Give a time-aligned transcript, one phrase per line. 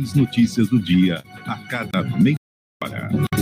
[0.00, 2.36] principais notícias do dia a cada meia
[2.82, 3.39] hora.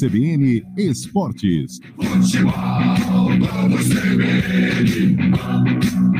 [0.00, 1.78] CBN Esportes.
[1.94, 2.52] Futebol,
[3.52, 5.30] vamos CBN.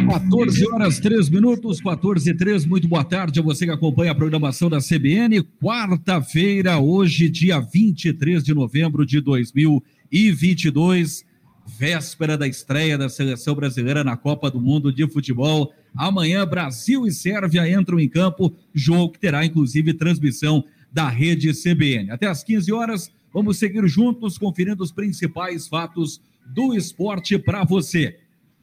[0.07, 2.67] 14 horas 3 minutos, 14 e 3.
[2.67, 5.43] Muito boa tarde a você que acompanha a programação da CBN.
[5.63, 11.25] Quarta-feira, hoje, dia 23 de novembro de 2022,
[11.67, 15.73] véspera da estreia da seleção brasileira na Copa do Mundo de Futebol.
[15.97, 20.63] Amanhã, Brasil e Sérvia entram em campo, jogo que terá inclusive transmissão
[20.93, 22.11] da rede CBN.
[22.11, 28.19] Até às 15 horas, vamos seguir juntos conferindo os principais fatos do esporte para você.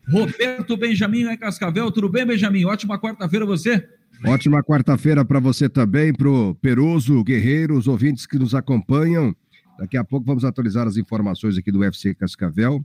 [0.09, 2.65] Roberto Benjamin em Cascavel, tudo bem, Benjamin?
[2.65, 3.87] Ótima quarta-feira você.
[4.25, 9.35] Ótima quarta-feira para você também, para o Peroso, Guerreiro, os ouvintes que nos acompanham.
[9.77, 12.83] Daqui a pouco vamos atualizar as informações aqui do UFC Cascavel.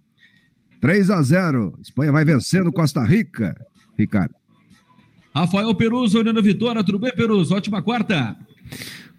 [0.80, 3.54] 3 a 0 Espanha vai vencendo Costa Rica,
[3.96, 4.34] Ricardo.
[5.34, 7.54] Rafael Peruso, olhando vitória, tudo bem, Peruso?
[7.54, 8.36] Ótima quarta.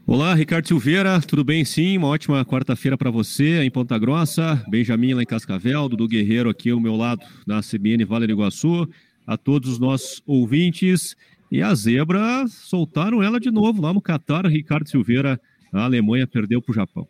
[0.06, 1.64] Olá, Ricardo Silveira, tudo bem?
[1.64, 6.50] Sim, uma ótima quarta-feira para você em Ponta Grossa, Benjamin lá em Cascavel, Dudu Guerreiro
[6.50, 8.86] aqui ao meu lado na CBN Vale do Iguaçu,
[9.26, 11.16] a todos os nossos ouvintes.
[11.50, 15.40] E a zebra soltaram ela de novo lá no Catar, Ricardo Silveira,
[15.72, 17.08] a Alemanha perdeu para o Japão.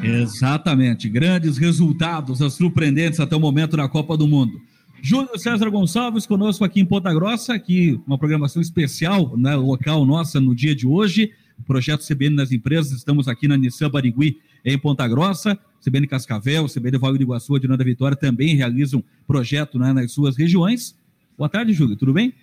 [0.00, 4.60] Exatamente, grandes resultados, surpreendentes até o momento na Copa do Mundo.
[5.02, 10.40] Júlio César Gonçalves conosco aqui em Ponta Grossa, aqui uma programação especial, né, local nossa
[10.40, 11.32] no dia de hoje
[11.66, 12.92] projeto CBN nas empresas.
[12.92, 15.58] Estamos aqui na Nissan Barigui, em Ponta Grossa.
[15.80, 20.36] CBN Cascavel, CBN Vale do Iguaçu, a da Vitória também realizam projeto né, nas suas
[20.36, 20.94] regiões.
[21.38, 22.34] Boa tarde, Júlio, tudo bem?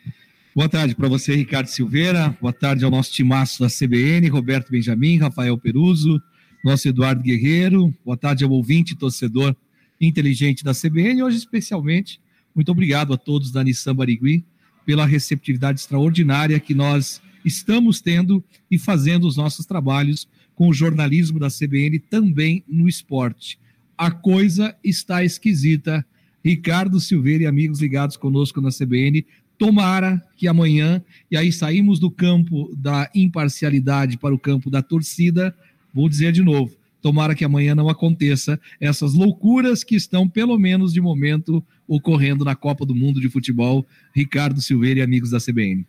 [0.55, 2.35] Boa tarde para você, Ricardo Silveira.
[2.41, 6.19] Boa tarde ao nosso timaço da CBN, Roberto Benjamin, Rafael Peruso,
[6.65, 7.93] nosso Eduardo Guerreiro.
[8.03, 9.55] Boa tarde ao ouvinte, torcedor
[10.01, 11.21] inteligente da CBN.
[11.21, 12.19] Hoje, especialmente,
[12.55, 14.43] muito obrigado a todos da Nissan Barigui
[14.83, 21.39] pela receptividade extraordinária que nós estamos tendo e fazendo os nossos trabalhos com o jornalismo
[21.39, 23.59] da CBN também no esporte.
[23.97, 26.05] A coisa está esquisita.
[26.43, 29.25] Ricardo Silveira e amigos ligados conosco na CBN,
[29.57, 35.53] tomara que amanhã, e aí saímos do campo da imparcialidade para o campo da torcida,
[35.93, 40.93] vou dizer de novo, tomara que amanhã não aconteça essas loucuras que estão, pelo menos
[40.93, 43.85] de momento, ocorrendo na Copa do Mundo de Futebol.
[44.13, 45.85] Ricardo Silveira e amigos da CBN.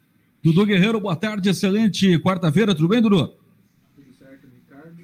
[0.48, 3.26] Dudu Guerreiro, boa tarde, excelente quarta-feira, tudo bem, Dudu?
[3.26, 4.97] Tudo certo, Ricardo.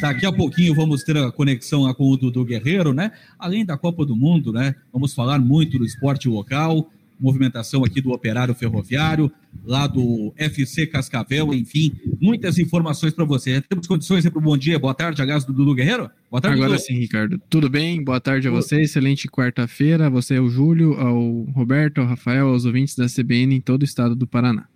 [0.00, 3.10] Daqui a pouquinho vamos ter a conexão com o Dudu Guerreiro, né?
[3.36, 4.76] Além da Copa do Mundo, né?
[4.92, 6.88] Vamos falar muito do esporte local,
[7.22, 9.30] movimentação aqui do Operário Ferroviário,
[9.64, 13.60] lá do FC Cascavel, enfim, muitas informações para você.
[13.60, 16.10] Temos condições para o bom dia, boa tarde, aliás, do Dudu Guerreiro?
[16.30, 16.84] Boa tarde, Agora Dudu.
[16.86, 17.40] sim, Ricardo.
[17.48, 18.02] Tudo bem?
[18.02, 20.10] Boa tarde a você, excelente quarta-feira.
[20.10, 23.84] Você é o Júlio, ao Roberto, ao Rafael, aos ouvintes da CBN em todo o
[23.84, 24.66] estado do Paraná.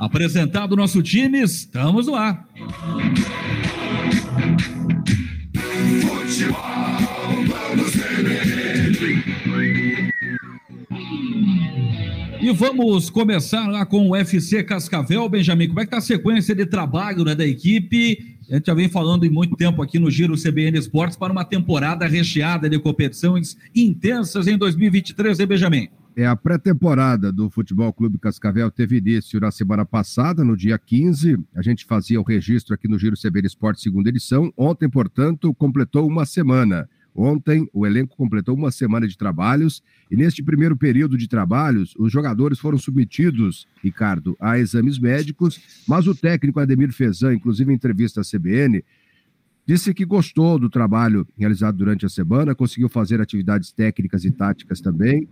[0.00, 2.48] Apresentado o nosso time, estamos no ar.
[6.00, 6.85] Futebol,
[12.40, 15.68] e vamos começar lá com o UFC Cascavel, Benjamin.
[15.68, 18.36] Como é que está a sequência de trabalho né, da equipe?
[18.50, 21.44] A gente já vem falando em muito tempo aqui no Giro CBN Esportes para uma
[21.44, 25.88] temporada recheada de competições intensas em 2023, hein, Benjamin?
[26.16, 31.38] É, a pré-temporada do Futebol Clube Cascavel teve início na semana passada, no dia 15.
[31.54, 34.52] A gente fazia o registro aqui no Giro CBN Esportes, segunda edição.
[34.56, 36.88] Ontem, portanto, completou uma semana.
[37.16, 42.12] Ontem, o elenco completou uma semana de trabalhos e, neste primeiro período de trabalhos, os
[42.12, 48.20] jogadores foram submetidos, Ricardo, a exames médicos, mas o técnico Ademir Fezan, inclusive em entrevista
[48.20, 48.84] à CBN,
[49.66, 54.80] disse que gostou do trabalho realizado durante a semana, conseguiu fazer atividades técnicas e táticas
[54.80, 55.26] também,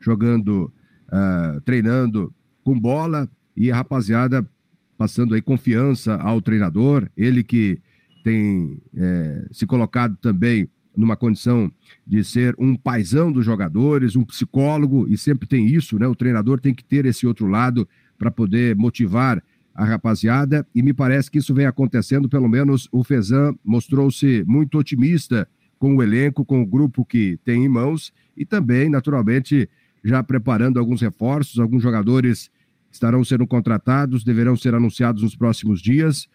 [0.00, 0.72] jogando,
[1.08, 2.32] uh, treinando
[2.62, 4.48] com bola e a rapaziada
[4.96, 7.80] passando aí confiança ao treinador, ele que
[8.22, 11.70] tem é, se colocado também numa condição
[12.06, 16.06] de ser um paisão dos jogadores, um psicólogo, e sempre tem isso, né?
[16.06, 17.88] O treinador tem que ter esse outro lado
[18.18, 19.42] para poder motivar
[19.74, 24.78] a rapaziada, e me parece que isso vem acontecendo, pelo menos o Fezan mostrou-se muito
[24.78, 25.48] otimista
[25.80, 29.68] com o elenco, com o grupo que tem em mãos, e também, naturalmente,
[30.04, 32.50] já preparando alguns reforços, alguns jogadores
[32.90, 36.28] estarão sendo contratados, deverão ser anunciados nos próximos dias.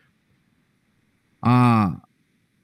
[1.42, 2.02] A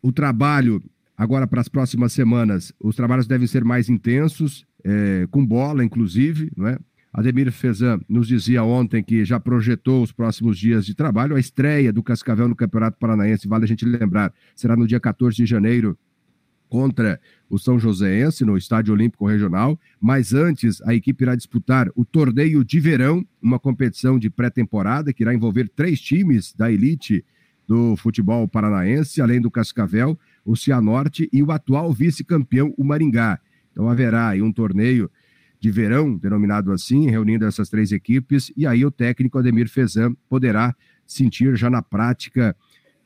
[0.01, 0.83] o trabalho
[1.17, 6.51] agora para as próximas semanas, os trabalhos devem ser mais intensos, é, com bola, inclusive,
[6.55, 6.77] não é?
[7.13, 11.37] Ademir Fezan nos dizia ontem que já projetou os próximos dias de trabalho.
[11.37, 15.37] A estreia do Cascavel no Campeonato Paranaense, vale a gente lembrar, será no dia 14
[15.37, 15.97] de janeiro
[16.67, 17.17] contra
[17.49, 22.65] o São Joséense no Estádio Olímpico Regional, mas antes a equipe irá disputar o torneio
[22.65, 27.23] de verão, uma competição de pré-temporada que irá envolver três times da elite
[27.65, 33.39] do futebol paranaense, além do Cascavel, o Cianorte e o atual vice-campeão, o Maringá.
[33.71, 35.09] Então haverá aí um torneio
[35.59, 40.75] de verão, denominado assim, reunindo essas três equipes, e aí o técnico Ademir Fezan poderá
[41.07, 42.55] sentir já na prática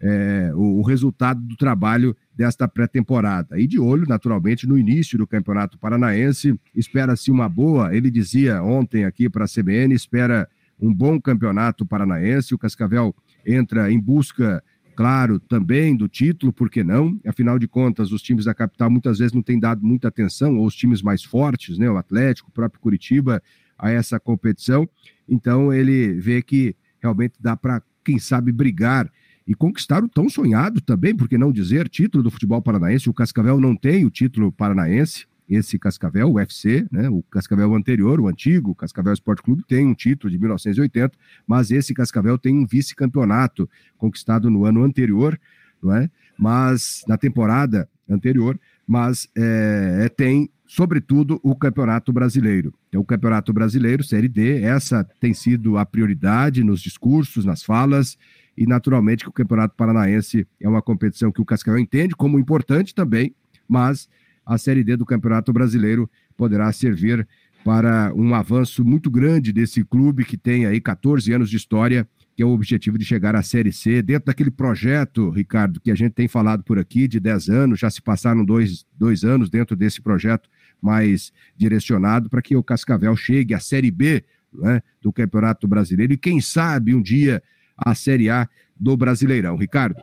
[0.02, 3.60] é, o, o, resultado do trabalho desta pré-temporada.
[3.60, 9.06] E de olho, naturalmente, no início do Campeonato Paranaense, espera-se uma boa, ele dizia ontem
[9.06, 10.48] aqui para a CBN, espera
[10.80, 13.14] um bom campeonato paranaense, o Cascavel
[13.46, 14.64] entra em busca
[15.00, 17.18] claro, também do título, por que não?
[17.26, 20.66] Afinal de contas, os times da capital muitas vezes não têm dado muita atenção, ou
[20.66, 23.42] os times mais fortes, né, o Atlético, o próprio Curitiba,
[23.78, 24.90] a essa competição.
[25.26, 29.10] Então, ele vê que realmente dá para, quem sabe, brigar
[29.48, 33.10] e conquistar o tão sonhado também, por que não dizer, título do futebol paranaense.
[33.10, 38.20] O Cascavel não tem o título paranaense, esse Cascavel, o UFC, né, o Cascavel anterior,
[38.20, 41.18] o antigo Cascavel Esporte Clube, tem um título de 1980,
[41.48, 43.68] mas esse Cascavel tem um vice-campeonato
[43.98, 45.40] conquistado no ano anterior,
[45.82, 46.10] não é?
[46.38, 52.72] Mas na temporada anterior, mas é tem sobretudo o Campeonato Brasileiro.
[52.92, 58.18] É o Campeonato Brasileiro, Série D, essa tem sido a prioridade nos discursos, nas falas,
[58.56, 62.94] e naturalmente que o Campeonato Paranaense é uma competição que o Cascavel entende como importante
[62.94, 63.34] também,
[63.68, 64.08] mas
[64.50, 67.28] a Série D do Campeonato Brasileiro poderá servir
[67.64, 72.42] para um avanço muito grande desse clube que tem aí 14 anos de história, que
[72.42, 76.14] é o objetivo de chegar à Série C, dentro daquele projeto, Ricardo, que a gente
[76.14, 80.02] tem falado por aqui, de 10 anos, já se passaram dois, dois anos dentro desse
[80.02, 80.50] projeto
[80.82, 86.18] mais direcionado para que o Cascavel chegue à Série B né, do Campeonato Brasileiro e,
[86.18, 87.44] quem sabe, um dia
[87.78, 88.50] à Série A
[88.80, 89.56] do Brasileirão.
[89.58, 90.02] Ricardo.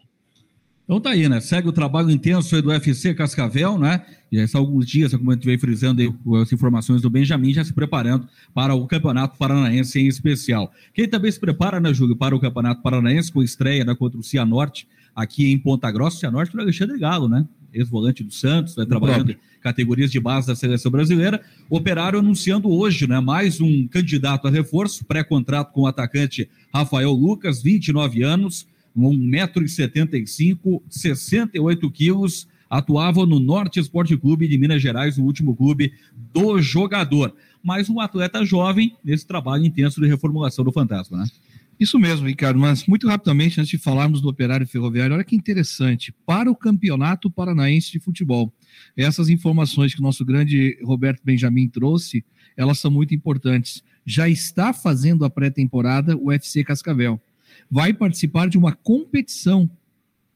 [0.87, 1.41] Então tá aí, né?
[1.41, 4.03] Segue o trabalho intenso aí do UFC Cascavel, né?
[4.31, 7.65] E já alguns dias, como a gente veio frisando aí, as informações do Benjamin, já
[7.65, 10.73] se preparando para o Campeonato Paranaense em especial.
[10.94, 14.23] Quem também se prepara, né, Júlio, para o Campeonato Paranaense, com estreia né, contra o
[14.23, 17.44] Cianorte, aqui em Ponta Grossa, Cianorte para Alexandre Galo, né?
[17.75, 21.43] Ex-volante do Santos, vai trabalhando em categorias de base da seleção brasileira.
[21.69, 23.19] Operário anunciando hoje, né?
[23.19, 31.90] Mais um candidato a reforço, pré-contrato com o atacante Rafael Lucas, 29 anos 1,75m, 68
[31.90, 35.93] quilos, atuava no Norte Esporte Clube de Minas Gerais, o último clube
[36.32, 37.34] do jogador.
[37.62, 41.26] Mais um atleta jovem nesse trabalho intenso de reformulação do Fantasma, né?
[41.78, 46.10] Isso mesmo, Ricardo, mas muito rapidamente, antes de falarmos do operário ferroviário, olha que interessante,
[46.25, 48.50] para o Campeonato Paranaense de Futebol,
[48.96, 52.25] essas informações que o nosso grande Roberto Benjamin trouxe,
[52.56, 53.84] elas são muito importantes.
[54.06, 57.20] Já está fazendo a pré-temporada o UFC Cascavel
[57.70, 59.70] vai participar de uma competição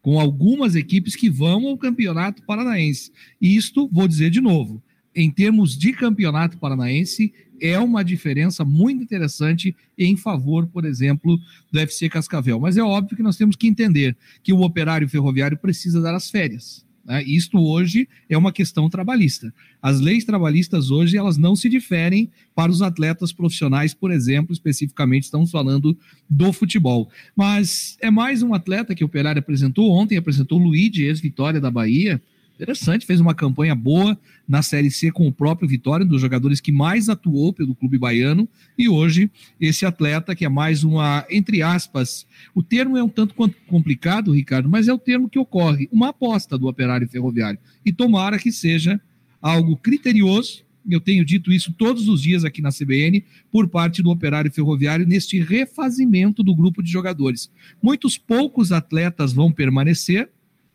[0.02, 3.12] com algumas equipes que vão ao Campeonato Paranaense.
[3.40, 4.82] E isto, vou dizer de novo,
[5.14, 11.38] em termos de Campeonato Paranaense, é uma diferença muito interessante em favor, por exemplo,
[11.70, 12.58] do FC Cascavel.
[12.58, 16.30] Mas é óbvio que nós temos que entender que o operário ferroviário precisa dar as
[16.30, 16.86] férias.
[17.10, 17.24] Né?
[17.24, 19.52] Isto hoje é uma questão trabalhista.
[19.82, 25.24] As leis trabalhistas hoje elas não se diferem para os atletas profissionais, por exemplo, especificamente
[25.24, 27.10] estamos falando do futebol.
[27.34, 31.70] Mas é mais um atleta que o Operário apresentou ontem, apresentou o Luigi, ex-vitória da
[31.70, 32.22] Bahia,
[32.60, 36.60] Interessante, fez uma campanha boa na Série C com o próprio Vitória, um dos jogadores
[36.60, 41.62] que mais atuou pelo clube baiano, e hoje esse atleta que é mais uma, entre
[41.62, 45.88] aspas, o termo é um tanto quanto complicado, Ricardo, mas é o termo que ocorre,
[45.90, 47.58] uma aposta do operário ferroviário.
[47.82, 49.00] E tomara que seja
[49.40, 54.10] algo criterioso, eu tenho dito isso todos os dias aqui na CBN, por parte do
[54.10, 57.50] operário ferroviário, neste refazimento do grupo de jogadores.
[57.82, 60.28] Muitos poucos atletas vão permanecer,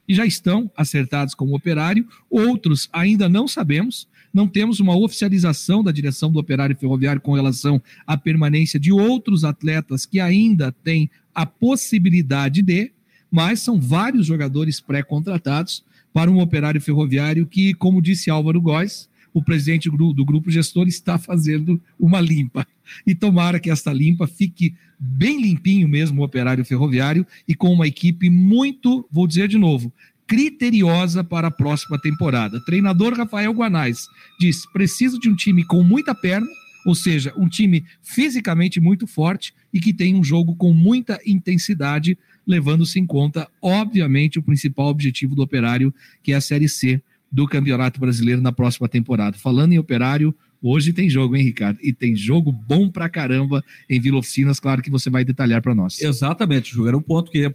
[0.08, 5.92] e já estão acertados como operário, outros ainda não sabemos, não temos uma oficialização da
[5.92, 11.46] direção do operário ferroviário com relação à permanência de outros atletas que ainda têm a
[11.46, 12.92] possibilidade de,
[13.32, 15.84] mas são vários jogadores pré-contratados
[16.14, 21.18] para um operário ferroviário que, como disse Álvaro Góes, o presidente do grupo gestor está
[21.18, 22.66] fazendo uma limpa.
[23.06, 27.88] E tomara que esta limpa fique bem limpinho mesmo o operário ferroviário e com uma
[27.88, 29.94] equipe muito, vou dizer de novo,
[30.28, 32.64] criteriosa para a próxima temporada.
[32.66, 34.08] Treinador Rafael Guanais
[34.40, 36.48] diz: preciso de um time com muita perna,
[36.86, 42.18] ou seja, um time fisicamente muito forte e que tem um jogo com muita intensidade
[42.48, 47.48] levando-se em conta, obviamente, o principal objetivo do Operário, que é a Série C do
[47.48, 49.38] Campeonato Brasileiro na próxima temporada.
[49.38, 50.34] Falando em Operário,
[50.68, 51.78] Hoje tem jogo, hein, Ricardo?
[51.84, 55.76] E tem jogo bom pra caramba em Vila Oficinas, claro que você vai detalhar para
[55.76, 56.02] nós.
[56.02, 56.88] Exatamente, Ju.
[56.88, 57.54] Era um ponto que eu ia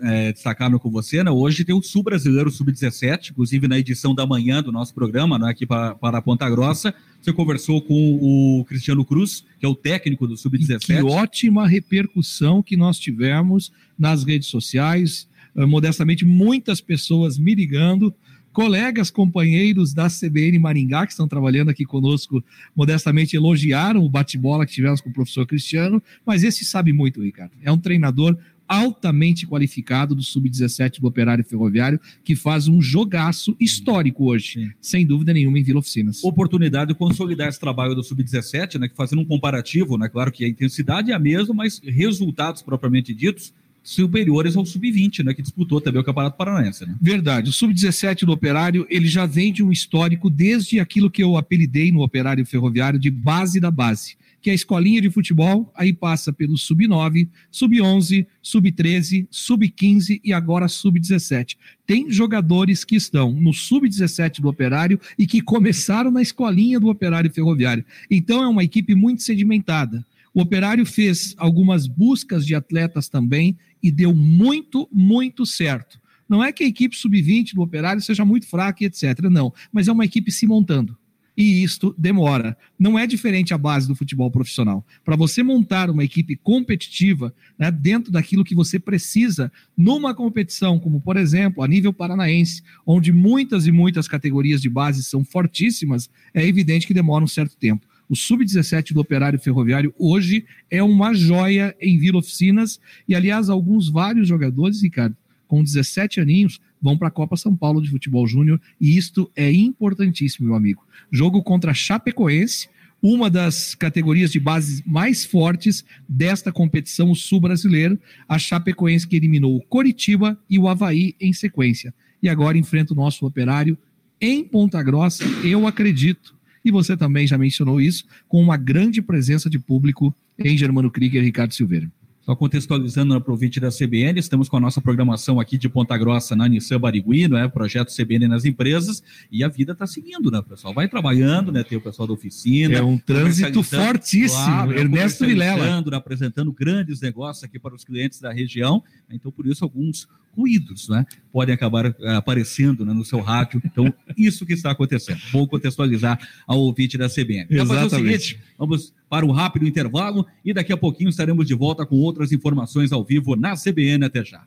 [0.00, 1.30] é, destacar com você, né?
[1.30, 5.50] Hoje tem o Sul Brasileiro Sub-17, inclusive na edição da manhã do nosso programa, né,
[5.50, 6.94] aqui para, para Ponta Grossa.
[7.20, 10.86] Você conversou com o Cristiano Cruz, que é o técnico do Sub-17.
[10.86, 15.28] Que ótima repercussão que nós tivemos nas redes sociais.
[15.54, 18.14] Uh, modestamente, muitas pessoas me ligando
[18.52, 22.42] colegas, companheiros da CBN Maringá, que estão trabalhando aqui conosco,
[22.74, 27.52] modestamente elogiaram o bate-bola que tivemos com o professor Cristiano, mas esse sabe muito, Ricardo.
[27.62, 28.36] É um treinador
[28.68, 34.70] altamente qualificado do Sub-17 do Operário Ferroviário, que faz um jogaço histórico hoje, Sim.
[34.80, 36.22] sem dúvida nenhuma, em Vila Oficinas.
[36.22, 40.48] Oportunidade de consolidar esse trabalho do Sub-17, né, fazendo um comparativo, né, claro que a
[40.48, 43.54] intensidade é a mesma, mas resultados propriamente ditos
[43.88, 46.84] superiores ao sub-20, né, que disputou também o Campeonato Paranaense.
[46.84, 46.94] Né?
[47.00, 47.48] Verdade.
[47.48, 51.90] O sub-17 do Operário, ele já vem de um histórico desde aquilo que eu apelidei
[51.90, 56.30] no Operário Ferroviário de base da base, que é a escolinha de futebol, aí passa
[56.34, 61.56] pelo sub-9, sub-11, sub-13, sub-15 e agora sub-17.
[61.86, 67.32] Tem jogadores que estão no sub-17 do Operário e que começaram na escolinha do Operário
[67.32, 67.86] Ferroviário.
[68.10, 70.04] Então é uma equipe muito sedimentada.
[70.34, 76.00] O Operário fez algumas buscas de atletas também e deu muito, muito certo.
[76.28, 79.20] Não é que a equipe sub-20 do Operário seja muito fraca e etc.
[79.30, 80.96] Não, mas é uma equipe se montando.
[81.38, 82.58] E isto demora.
[82.76, 84.84] Não é diferente a base do futebol profissional.
[85.04, 91.00] Para você montar uma equipe competitiva né, dentro daquilo que você precisa numa competição, como
[91.00, 96.44] por exemplo a nível paranaense, onde muitas e muitas categorias de base são fortíssimas, é
[96.44, 97.86] evidente que demora um certo tempo.
[98.08, 103.90] O Sub-17 do Operário Ferroviário hoje é uma joia em Vila Oficinas e, aliás, alguns
[103.90, 105.14] vários jogadores, Ricardo,
[105.46, 109.52] com 17 aninhos, vão para a Copa São Paulo de Futebol Júnior e isto é
[109.52, 110.86] importantíssimo, meu amigo.
[111.10, 112.68] Jogo contra Chapecoense,
[113.02, 119.62] uma das categorias de bases mais fortes desta competição sul-brasileira, a Chapecoense que eliminou o
[119.62, 121.94] Coritiba e o Havaí em sequência.
[122.22, 123.76] E agora enfrenta o nosso operário
[124.20, 129.48] em Ponta Grossa, eu acredito e você também já mencionou isso, com uma grande presença
[129.48, 131.90] de público em Germano Krieger e Ricardo Silveira.
[132.20, 136.36] Só contextualizando o ouvinte da CBN, estamos com a nossa programação aqui de Ponta Grossa
[136.36, 137.48] na Nissan Barigui, é?
[137.48, 140.74] Projeto CBN nas empresas, e a vida está seguindo, né, pessoal?
[140.74, 141.64] Vai trabalhando, né?
[141.64, 142.76] Tem o pessoal da oficina.
[142.76, 144.44] É um trânsito fortíssimo.
[144.44, 145.82] Claro, Ernesto Vilela.
[145.90, 148.84] Apresentando grandes negócios aqui para os clientes da região.
[149.10, 150.06] Então, por isso, alguns
[150.38, 151.04] ruídos, né?
[151.32, 153.60] Podem acabar eh, aparecendo né, no seu rádio.
[153.64, 155.18] Então, isso que está acontecendo.
[155.32, 157.48] Vou contextualizar ao ouvinte da CBN.
[157.50, 161.54] Então, fazer o seguinte, vamos para um rápido intervalo e daqui a pouquinho estaremos de
[161.54, 164.04] volta com outras informações ao vivo na CBN.
[164.04, 164.44] Até já.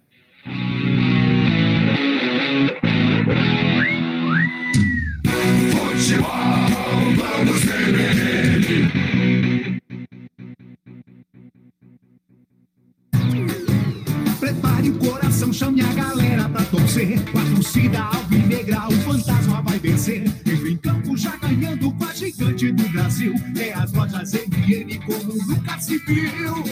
[15.01, 17.19] Coração, chame a galera pra torcer.
[17.31, 20.23] Com a torcida alvinegra, o fantasma vai vencer.
[20.45, 23.33] Ele em campo já ganhando com a gigante do Brasil.
[23.57, 26.63] É as lojas MN como nunca se viu.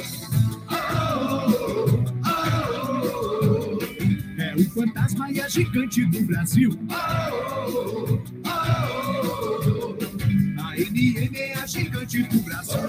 [0.71, 0.75] Oh,
[1.75, 3.79] oh, oh,
[4.41, 6.79] é o fantasma e a gigante do Brasil.
[10.57, 12.79] A NN é a gigante do Brasil.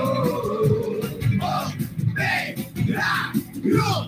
[3.80, 4.03] oh,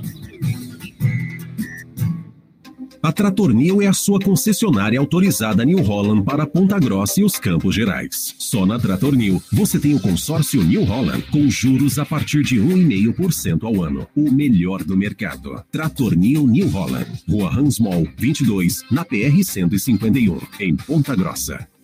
[3.06, 7.72] a Tratornil é a sua concessionária autorizada New Holland para Ponta Grossa e os Campos
[7.72, 8.34] Gerais.
[8.36, 13.62] Só na Tratornil você tem o consórcio New Holland com juros a partir de 1,5%
[13.62, 14.08] ao ano.
[14.16, 15.62] O melhor do mercado.
[15.70, 17.06] Tratornil New Holland.
[17.28, 21.75] Rua Hansmall, 22, na PR 151, em Ponta Grossa.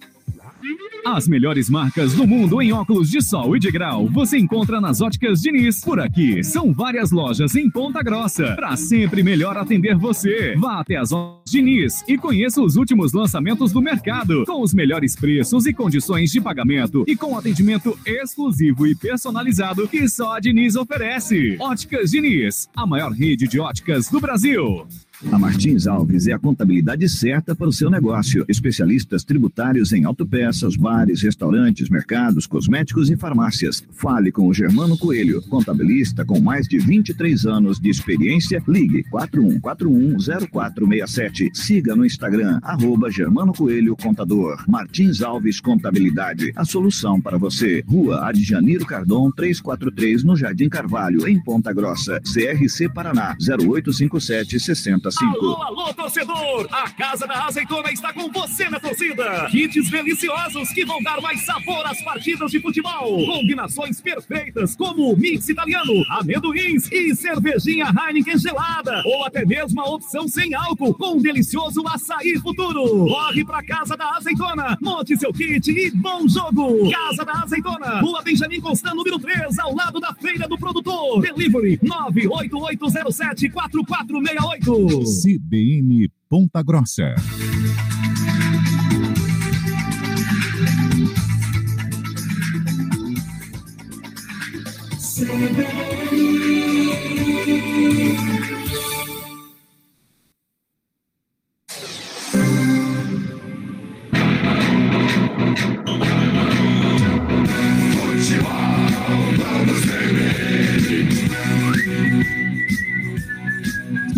[1.05, 5.01] As melhores marcas do mundo em óculos de sol e de grau você encontra nas
[5.01, 5.81] óticas Diniz.
[5.81, 10.55] Por aqui são várias lojas em Ponta Grossa para sempre melhor atender você.
[10.57, 15.17] Vá até as óticas Diniz e conheça os últimos lançamentos do mercado com os melhores
[15.17, 20.77] preços e condições de pagamento e com atendimento exclusivo e personalizado que só a Diniz
[20.77, 21.57] oferece.
[21.59, 24.87] Óticas Diniz, a maior rede de óticas do Brasil.
[25.31, 28.45] A Martins Alves é a contabilidade certa para o seu negócio.
[28.49, 33.85] Especialistas tributários em autopeças, bares, restaurantes, mercados, cosméticos e farmácias.
[33.93, 38.61] Fale com o Germano Coelho, contabilista com mais de 23 anos de experiência.
[38.67, 41.51] Ligue 41410467.
[41.55, 44.65] Siga no Instagram, arroba Germano Coelho Contador.
[44.69, 47.85] Martins Alves Contabilidade, a solução para você.
[47.87, 52.21] Rua Adjaniro Cardon 343, no Jardim Carvalho, em Ponta Grossa.
[52.21, 56.67] CRC Paraná, 0857 60 Alô, alô, torcedor!
[56.71, 59.47] A Casa da Azeitona está com você na torcida.
[59.51, 63.25] Kits deliciosos que vão dar mais sabor às partidas de futebol.
[63.27, 69.03] Combinações perfeitas como mix italiano, amendoins e cervejinha Heineken gelada.
[69.05, 73.07] Ou até mesmo a opção sem álcool com um delicioso açaí futuro.
[73.07, 76.91] Corre pra Casa da Azeitona, monte seu kit e bom jogo.
[76.91, 81.21] Casa da Azeitona, Rua Benjamin Constant, número 3, ao lado da Feira do Produtor.
[81.21, 85.02] Delivery 98807 4468.
[85.05, 87.15] CBN Ponta Grossa.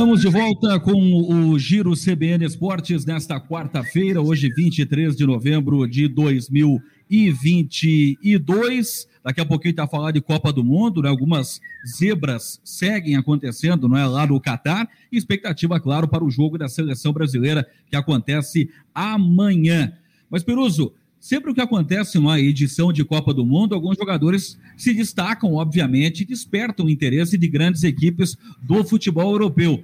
[0.04, 6.06] Estamos de volta com o Giro CBN Esportes nesta quarta-feira, hoje 23 de novembro de
[6.08, 9.08] 2022.
[9.24, 11.08] Daqui a pouquinho está falando de Copa do Mundo, né?
[11.08, 11.58] Algumas
[11.96, 14.86] zebras seguem acontecendo, não é lá no Catar.
[15.10, 19.90] E expectativa, claro, para o jogo da seleção brasileira que acontece amanhã.
[20.28, 20.92] Mas Peruso,
[21.24, 26.22] Sempre o que acontece numa edição de Copa do Mundo, alguns jogadores se destacam, obviamente,
[26.22, 29.82] despertam o interesse de grandes equipes do futebol europeu.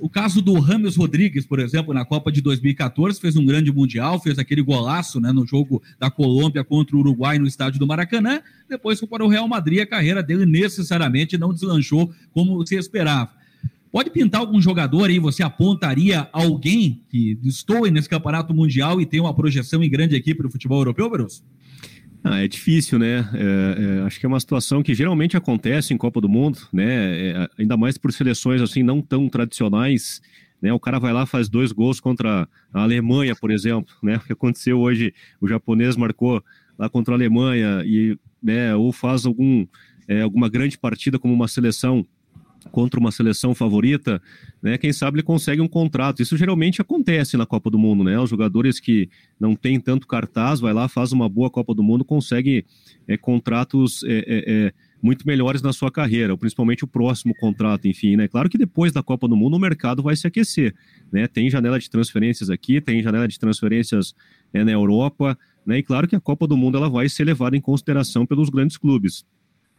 [0.00, 4.20] O caso do Rames Rodrigues, por exemplo, na Copa de 2014, fez um grande mundial,
[4.20, 8.40] fez aquele golaço né, no jogo da Colômbia contra o Uruguai no estádio do Maracanã.
[8.68, 13.30] Depois foi para o Real Madrid, a carreira dele necessariamente não deslanchou como se esperava.
[13.90, 19.20] Pode pintar algum jogador aí, você apontaria alguém que estou nesse campeonato mundial e tem
[19.20, 21.44] uma projeção em grande equipe do futebol europeu, Berusso?
[22.26, 23.18] Ah, é difícil, né?
[23.34, 27.28] É, é, acho que é uma situação que geralmente acontece em Copa do Mundo, né?
[27.28, 30.22] É, ainda mais por seleções assim não tão tradicionais.
[30.60, 30.72] Né?
[30.72, 34.16] O cara vai lá faz dois gols contra a Alemanha, por exemplo, né?
[34.24, 36.42] O que aconteceu hoje, o japonês marcou
[36.78, 38.74] lá contra a Alemanha e, né?
[38.74, 39.66] Ou faz algum
[40.08, 42.06] é, alguma grande partida como uma seleção
[42.70, 44.20] contra uma seleção favorita,
[44.62, 44.78] né?
[44.78, 46.22] Quem sabe ele consegue um contrato.
[46.22, 48.18] Isso geralmente acontece na Copa do Mundo, né?
[48.18, 52.04] Os jogadores que não têm tanto cartaz, vai lá, faz uma boa Copa do Mundo,
[52.04, 52.64] consegue
[53.06, 54.24] é, contratos é, é,
[54.66, 54.72] é,
[55.02, 58.26] muito melhores na sua carreira, principalmente o próximo contrato, enfim, né?
[58.26, 60.74] Claro que depois da Copa do Mundo o mercado vai se aquecer,
[61.12, 61.26] né?
[61.26, 64.14] Tem janela de transferências aqui, tem janela de transferências
[64.52, 65.78] é, na Europa, né?
[65.78, 68.76] E claro que a Copa do Mundo ela vai ser levada em consideração pelos grandes
[68.76, 69.24] clubes,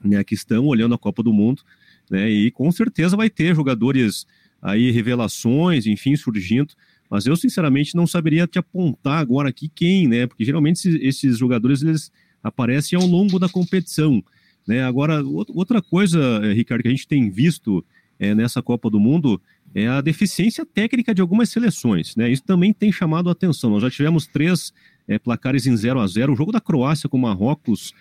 [0.06, 0.24] né?
[0.24, 1.64] Que estão olhando a Copa do Mundo
[2.10, 2.30] né?
[2.30, 4.26] E com certeza vai ter jogadores
[4.62, 6.74] aí, revelações, enfim, surgindo.
[7.10, 10.28] Mas eu, sinceramente, não saberia te apontar agora aqui quem, né?
[10.28, 12.12] Porque geralmente esses, jogadores eles
[12.44, 14.24] aparecem ao longo da competição.
[14.68, 14.84] Né?
[14.84, 17.86] Agora, outra coisa, eh, Ricardo, que a gente tem visto
[18.20, 19.40] é, nessa Copa do Mundo
[19.74, 22.16] é a deficiência técnica de algumas seleções.
[22.16, 22.32] Né?
[22.32, 23.72] Isso também tem chamado a atenção.
[23.72, 24.74] Nós já tivemos três
[25.08, 27.94] é, placares em 0 a 0 O jogo da Croácia com Marrocos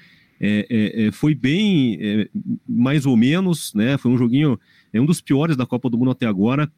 [0.46, 2.28] é, é, é, foi bem, é,
[2.68, 3.96] mais ou menos, né?
[3.96, 4.60] Foi um joguinho,
[4.92, 6.70] é um dos piores da Copa do Mundo até agora.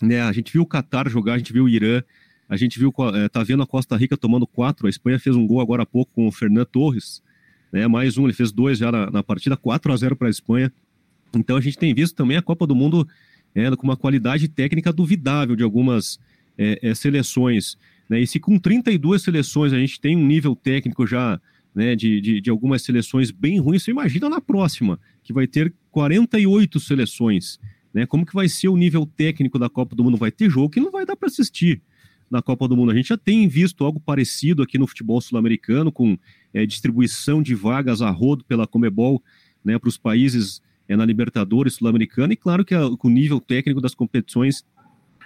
[0.00, 0.22] Né?
[0.22, 2.02] A gente viu o Qatar jogar, a gente viu o Irã,
[2.48, 4.86] a gente viu, é, tá vendo a Costa Rica tomando quatro.
[4.86, 7.22] A Espanha fez um gol agora há pouco com o Fernando Torres,
[7.70, 7.86] né?
[7.86, 10.72] Mais um, ele fez dois já na, na partida, 4 a 0 para a Espanha.
[11.36, 13.06] Então a gente tem visto também a Copa do Mundo
[13.54, 16.18] é, com uma qualidade técnica duvidável de algumas
[16.94, 17.76] seleções.
[18.08, 18.20] Né?
[18.20, 21.40] E se com 32 seleções a gente tem um nível técnico já
[21.74, 23.82] né, de, de, de, algumas seleções bem ruins.
[23.82, 27.58] Você imagina na próxima, que vai ter 48 seleções.
[27.92, 28.06] Né?
[28.06, 30.16] Como que vai ser o nível técnico da Copa do Mundo?
[30.16, 31.80] Vai ter jogo que não vai dar para assistir
[32.30, 32.92] na Copa do Mundo.
[32.92, 36.18] A gente já tem visto algo parecido aqui no futebol sul-americano, com
[36.54, 39.22] é, distribuição de vagas a rodo pela Comebol
[39.64, 43.80] né, para os países é, na Libertadores sul-americana, e claro que a, o nível técnico
[43.80, 44.64] das competições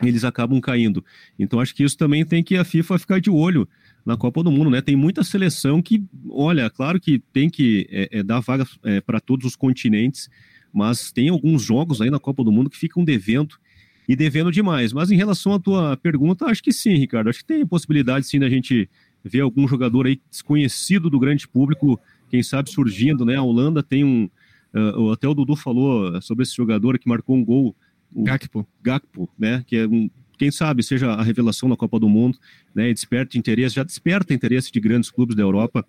[0.03, 1.05] eles acabam caindo.
[1.39, 3.69] Então acho que isso também tem que a FIFA ficar de olho
[4.07, 4.81] na Copa do Mundo, né?
[4.81, 9.19] Tem muita seleção que, olha, claro que tem que é, é, dar vagas é, para
[9.19, 10.31] todos os continentes,
[10.73, 13.57] mas tem alguns jogos aí na Copa do Mundo que ficam devendo
[14.09, 14.93] e devendo demais.
[14.93, 17.29] Mas em relação à tua pergunta, acho que sim, Ricardo.
[17.29, 18.89] Acho que tem possibilidade sim da gente
[19.25, 21.99] ver algum jogador aí desconhecido do grande público,
[22.31, 23.35] quem sabe surgindo, né?
[23.35, 24.31] A Holanda tem um.
[24.73, 27.75] Uh, até o Dudu falou sobre esse jogador que marcou um gol
[28.15, 28.67] o Gakpo.
[28.83, 29.65] Gakpo, né?
[29.67, 32.39] Que é um, quem sabe seja a revelação na Copa do Mundo,
[32.75, 32.93] né?
[32.93, 35.87] Desperte interesse, já desperta interesse de grandes clubes da Europa.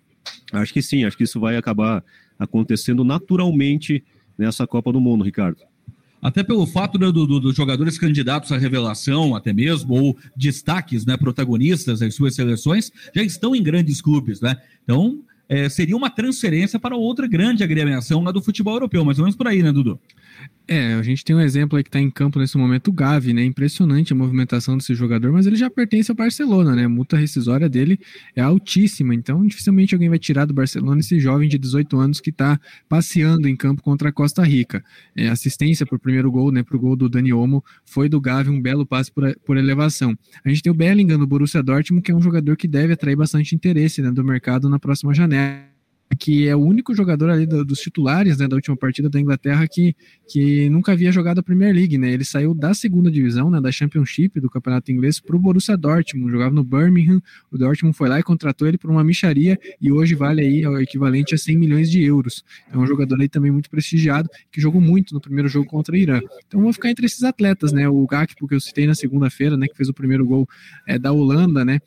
[0.52, 2.02] Acho que sim, acho que isso vai acabar
[2.38, 4.04] acontecendo naturalmente
[4.36, 5.58] nessa Copa do Mundo, Ricardo.
[6.20, 11.06] Até pelo fato né, dos do, do jogadores candidatos à revelação, até mesmo, ou destaques,
[11.06, 14.56] né, protagonistas das suas seleções, já estão em grandes clubes, né?
[14.82, 19.24] Então, é, seria uma transferência para outra grande agremiação lá do futebol europeu, mais ou
[19.24, 19.98] menos por aí, né, Dudu?
[20.70, 23.32] É, a gente tem um exemplo aí que está em campo nesse momento, o Gavi,
[23.32, 23.42] né?
[23.42, 26.84] Impressionante a movimentação desse jogador, mas ele já pertence ao Barcelona, né?
[26.84, 27.98] A multa rescisória dele
[28.36, 32.28] é altíssima, então dificilmente alguém vai tirar do Barcelona esse jovem de 18 anos que
[32.28, 34.84] está passeando em campo contra a Costa Rica.
[35.16, 36.62] É, assistência para o primeiro gol, né?
[36.62, 40.14] Para o gol do Dani Olmo, foi do Gavi, um belo passe por, por elevação.
[40.44, 43.16] A gente tem o Bellingham do Borussia Dortmund, que é um jogador que deve atrair
[43.16, 45.77] bastante interesse né, do mercado na próxima janela
[46.16, 49.66] que é o único jogador ali do, dos titulares né, da última partida da Inglaterra
[49.68, 49.94] que,
[50.28, 52.10] que nunca havia jogado a Premier League, né?
[52.10, 56.30] Ele saiu da segunda divisão, né, da Championship do Campeonato Inglês para o Borussia Dortmund,
[56.30, 60.14] jogava no Birmingham, o Dortmund foi lá e contratou ele por uma micharia e hoje
[60.14, 62.44] vale aí o equivalente a 100 milhões de euros.
[62.72, 65.96] É um jogador aí também muito prestigiado, que jogou muito no primeiro jogo contra o
[65.96, 66.20] Irã.
[66.46, 67.88] Então vou ficar entre esses atletas, né?
[67.88, 70.48] O Gakpo que eu citei na segunda-feira, né, que fez o primeiro gol
[70.86, 71.80] é, da Holanda, né?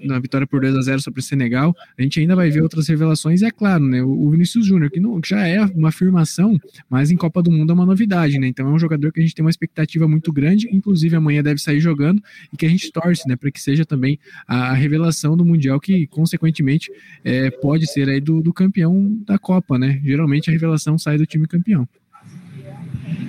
[0.00, 2.88] Na vitória por 2 a 0 sobre o Senegal, a gente ainda vai ver outras
[2.88, 6.58] revelações, e é claro, né, o Vinícius Júnior, que, não, que já é uma afirmação,
[6.88, 9.22] mas em Copa do Mundo é uma novidade, né, então é um jogador que a
[9.22, 12.90] gente tem uma expectativa muito grande, inclusive amanhã deve sair jogando, e que a gente
[12.92, 16.90] torce, né, para que seja também a, revelação do Mundial, que consequentemente
[17.24, 21.26] é, pode ser aí do, do campeão da Copa, né, geralmente a revelação sai do
[21.26, 21.88] time campeão.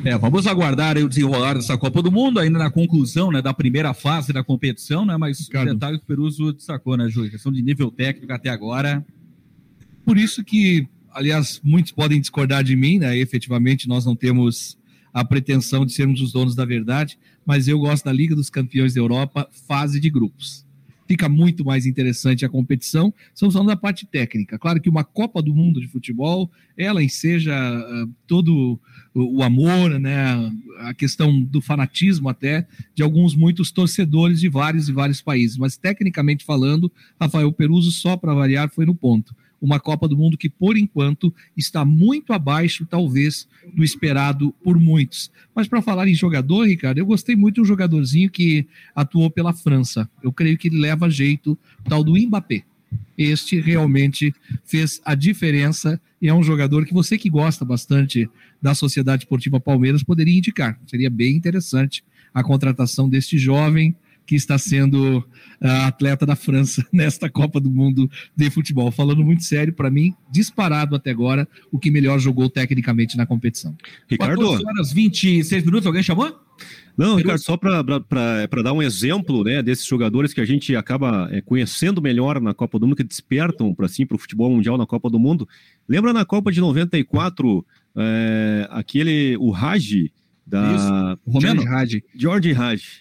[0.05, 3.93] É, vamos aguardar o desenrolar dessa Copa do Mundo, ainda na conclusão né, da primeira
[3.93, 5.15] fase da competição, né?
[5.15, 5.69] Mas Ricardo.
[5.69, 7.31] o detalhe que o Peruso destacou, né, Júlio?
[7.31, 9.05] Questão de nível técnico até agora.
[10.05, 13.17] Por isso que, aliás, muitos podem discordar de mim, né?
[13.17, 14.77] Efetivamente, nós não temos
[15.13, 18.93] a pretensão de sermos os donos da verdade, mas eu gosto da Liga dos Campeões
[18.93, 20.65] da Europa, fase de grupos
[21.13, 23.13] fica muito mais interessante a competição.
[23.32, 24.58] Estamos falando da parte técnica.
[24.58, 28.80] Claro que uma Copa do Mundo de futebol, ela enseja uh, todo
[29.13, 34.91] o amor, né, a questão do fanatismo até de alguns muitos torcedores de vários e
[34.91, 35.56] vários países.
[35.56, 40.38] Mas tecnicamente falando, Rafael Peruso só para variar foi no ponto uma Copa do Mundo
[40.38, 45.32] que, por enquanto, está muito abaixo, talvez, do esperado por muitos.
[45.56, 49.54] Mas para falar em jogador, Ricardo, eu gostei muito de um jogadorzinho que atuou pela
[49.54, 50.10] França.
[50.21, 52.63] Eu creio que ele leva jeito, tal do Mbappé.
[53.17, 58.30] Este realmente fez a diferença e é um jogador que você que gosta bastante
[58.62, 60.78] da Sociedade Esportiva Palmeiras poderia indicar.
[60.86, 65.23] Seria bem interessante a contratação deste jovem que está sendo
[65.62, 68.91] a atleta da França nesta Copa do Mundo de futebol.
[68.91, 73.75] Falando muito sério, para mim, disparado até agora, o que melhor jogou tecnicamente na competição.
[74.07, 74.41] Ricardo.
[74.41, 76.43] 14 horas 26 minutos, alguém chamou?
[76.95, 77.81] Não, Ricardo, só para
[78.63, 82.77] dar um exemplo né, desses jogadores que a gente acaba é, conhecendo melhor na Copa
[82.77, 85.47] do Mundo, que despertam para assim, o futebol mundial na Copa do Mundo.
[85.89, 90.12] Lembra na Copa de 94, é, aquele, o Raj,
[90.45, 91.19] da Isso.
[91.25, 91.62] Romeno?
[91.62, 92.03] George Raj.
[92.15, 92.56] George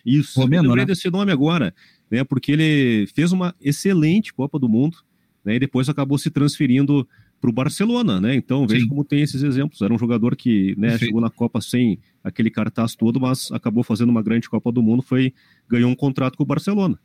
[0.04, 0.40] isso.
[0.40, 0.86] Romeno, Eu lembrei né?
[0.86, 1.74] desse nome agora,
[2.10, 2.24] né?
[2.24, 4.98] Porque ele fez uma excelente Copa do Mundo,
[5.44, 5.56] né?
[5.56, 7.06] E depois acabou se transferindo
[7.40, 8.36] para o Barcelona, né?
[8.36, 9.82] Então veja como tem esses exemplos.
[9.82, 14.10] Era um jogador que né, chegou na Copa sem aquele cartaz todo, mas acabou fazendo
[14.10, 15.34] uma grande Copa do Mundo, foi
[15.68, 16.96] ganhou um contrato com o Barcelona.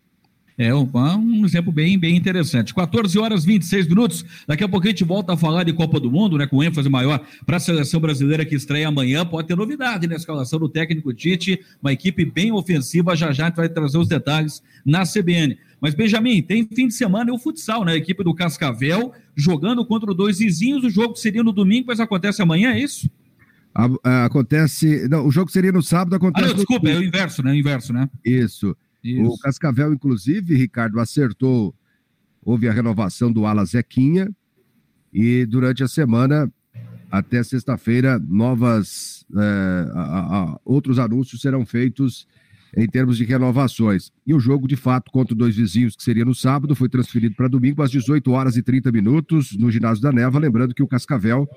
[0.57, 2.73] É um, um, exemplo bem, bem interessante.
[2.73, 4.25] 14 horas 26 minutos.
[4.47, 6.47] Daqui a pouco a gente volta a falar de Copa do Mundo, né?
[6.47, 9.23] Com ênfase maior para a seleção brasileira que estreia amanhã.
[9.23, 11.59] Pode ter novidade na escalação do técnico Tite.
[11.79, 13.15] Uma equipe bem ofensiva.
[13.15, 15.59] Já já a gente vai trazer os detalhes na CBN.
[15.79, 17.91] Mas, Benjamin, tem fim de semana e o futsal, né?
[17.91, 20.83] A equipe do Cascavel jogando contra dois vizinhos.
[20.83, 23.07] O jogo seria no domingo, mas acontece amanhã, é isso?
[24.25, 25.07] acontece.
[25.07, 26.45] Não, o jogo seria no sábado, acontece.
[26.45, 26.95] Ah, não, desculpa, no...
[26.95, 27.51] é o inverso, né?
[27.51, 28.09] O inverso, né?
[28.25, 28.75] Isso.
[29.03, 29.29] Isso.
[29.29, 31.75] O Cascavel, inclusive, Ricardo, acertou.
[32.41, 34.29] Houve a renovação do Ala Zequinha.
[35.13, 36.51] E durante a semana,
[37.09, 39.25] até sexta-feira, novas.
[39.35, 42.27] É, a, a, outros anúncios serão feitos
[42.75, 44.11] em termos de renovações.
[44.25, 47.47] E o jogo, de fato, contra dois vizinhos, que seria no sábado, foi transferido para
[47.47, 50.37] domingo às 18 horas e 30 minutos, no ginásio da Neva.
[50.37, 51.47] Lembrando que o Cascavel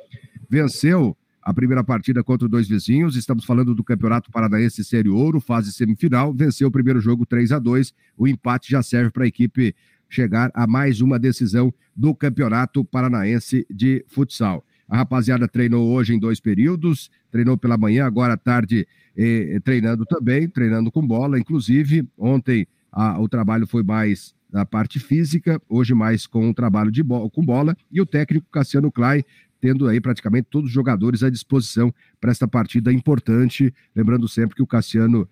[0.48, 3.16] venceu a primeira partida contra dois vizinhos.
[3.16, 6.32] Estamos falando do Campeonato Paranaense Série Ouro, fase semifinal.
[6.34, 9.74] Venceu o primeiro jogo 3 a 2 O empate já serve para a equipe
[10.08, 14.64] chegar a mais uma decisão do Campeonato Paranaense de Futsal.
[14.88, 20.04] A rapaziada treinou hoje em dois períodos, treinou pela manhã, agora à tarde eh, treinando
[20.04, 21.38] também, treinando com bola.
[21.38, 26.90] Inclusive, ontem a, o trabalho foi mais da parte física, hoje mais com o trabalho
[26.90, 27.76] de bo com bola.
[27.90, 29.24] E o técnico Cassiano Clay
[29.60, 33.72] tendo aí praticamente todos os jogadores à disposição para esta partida importante.
[33.94, 35.28] Lembrando sempre que o Cassiano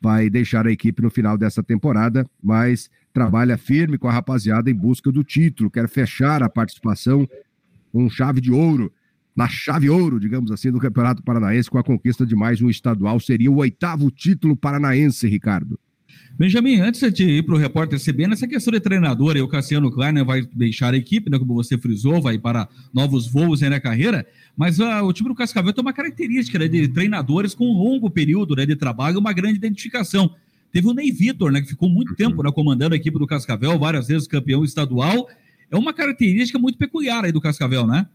[0.00, 4.74] vai deixar a equipe no final dessa temporada, mas trabalha firme com a rapaziada em
[4.74, 7.28] busca do título, quer fechar a participação
[7.92, 8.92] com chave de ouro,
[9.36, 13.18] na chave ouro, digamos assim, do Campeonato Paranaense com a conquista de mais um estadual.
[13.20, 15.78] Seria o oitavo título paranaense, Ricardo.
[16.40, 20.24] Benjamin, antes de ir para o repórter CBN, essa questão de treinador, o Cassiano Kleiner
[20.24, 24.26] vai deixar a equipe, né, como você frisou, vai para novos voos na carreira,
[24.56, 28.08] mas uh, o time do Cascavel tem uma característica né, de treinadores com um longo
[28.08, 30.34] período né, de trabalho e uma grande identificação.
[30.72, 33.78] Teve o Ney Vitor, né, que ficou muito tempo né, comandando a equipe do Cascavel,
[33.78, 35.28] várias vezes campeão estadual.
[35.70, 38.06] É uma característica muito peculiar aí do Cascavel, né?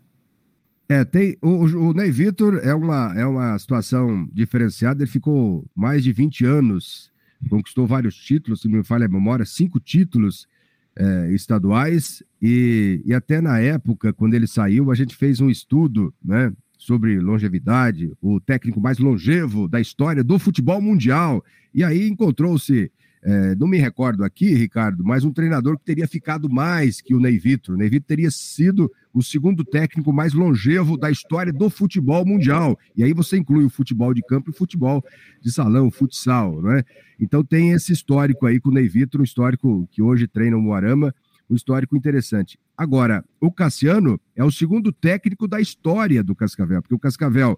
[0.89, 1.37] É, tem.
[1.43, 5.03] O, o Ney Vitor é uma, é uma situação diferenciada.
[5.03, 7.13] Ele ficou mais de 20 anos
[7.49, 10.47] conquistou vários títulos, se não me falha a memória, cinco títulos
[10.95, 16.13] é, estaduais, e, e até na época, quando ele saiu, a gente fez um estudo
[16.23, 21.43] né, sobre longevidade, o técnico mais longevo da história do futebol mundial,
[21.73, 22.91] e aí encontrou-se
[23.27, 27.19] é, não me recordo aqui, Ricardo, mas um treinador que teria ficado mais que o
[27.19, 27.73] Ney Vitor.
[27.73, 32.77] O Ney teria sido o segundo técnico mais longevo da história do futebol mundial.
[32.95, 35.03] E aí você inclui o futebol de campo e o futebol
[35.41, 36.83] de salão, futsal, não é?
[37.19, 41.11] Então tem esse histórico aí com o Ney um histórico que hoje treina o Moarama,
[41.49, 42.59] um histórico interessante.
[42.77, 47.57] Agora, o Cassiano é o segundo técnico da história do Cascavel, porque o Cascavel,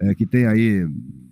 [0.00, 0.86] é, que tem aí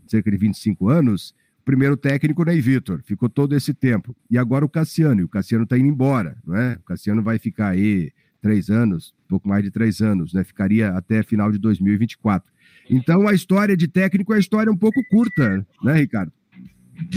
[0.06, 1.34] cerca de 25 anos,
[1.70, 4.16] primeiro técnico, Ney Vitor, ficou todo esse tempo.
[4.28, 6.74] E agora o Cassiano, e o Cassiano está indo embora, não é?
[6.74, 8.10] O Cassiano vai ficar aí
[8.42, 10.42] três anos, pouco mais de três anos, né?
[10.42, 12.50] Ficaria até final de 2024.
[12.90, 16.32] Então a história de técnico é a história um pouco curta, né, Ricardo?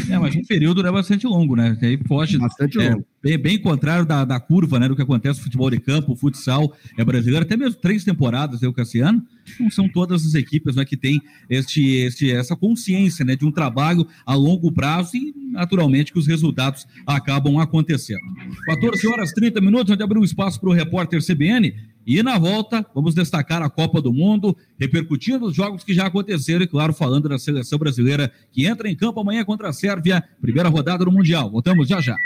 [0.09, 1.77] É, mas um período é bastante longo, né?
[1.81, 3.05] Aí foge, bastante é, longo.
[3.21, 4.87] Bem, bem contrário da, da curva, né?
[4.87, 8.61] Do que acontece no futebol de campo, o futsal é brasileiro, até mesmo três temporadas,
[8.61, 9.23] né, o Cassiano,
[9.59, 13.51] não são todas as equipes né, que têm este, este, essa consciência né, de um
[13.51, 18.21] trabalho a longo prazo e, naturalmente, que os resultados acabam acontecendo.
[18.65, 21.73] 14 horas 30 minutos, onde abriu um espaço para o repórter CBN.
[22.05, 26.63] E na volta, vamos destacar a Copa do Mundo, repercutindo os jogos que já aconteceram
[26.63, 30.69] e, claro, falando da seleção brasileira que entra em campo amanhã contra a Sérvia, primeira
[30.69, 31.49] rodada do Mundial.
[31.49, 32.17] Voltamos já já.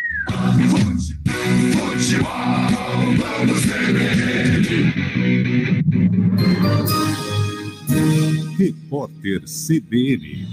[8.58, 10.48] Repórter CBN.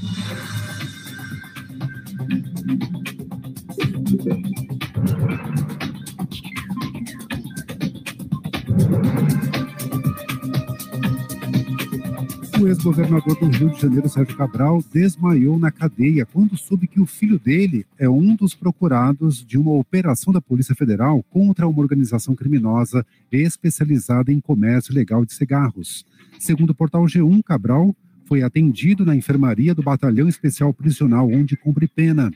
[12.61, 17.05] O ex-governador do Rio de Janeiro, Sérgio Cabral, desmaiou na cadeia quando soube que o
[17.05, 22.35] filho dele é um dos procurados de uma operação da Polícia Federal contra uma organização
[22.35, 26.07] criminosa especializada em comércio ilegal de cigarros.
[26.39, 31.87] Segundo o portal G1, Cabral foi atendido na enfermaria do Batalhão Especial Prisional, onde cumpre
[31.87, 32.33] pena.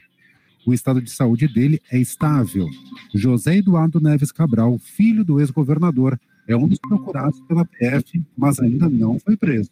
[0.66, 2.68] O estado de saúde dele é estável.
[3.14, 8.88] José Eduardo Neves Cabral, filho do ex-governador, é um dos procurados pela PF, mas ainda
[8.88, 9.70] não foi preso.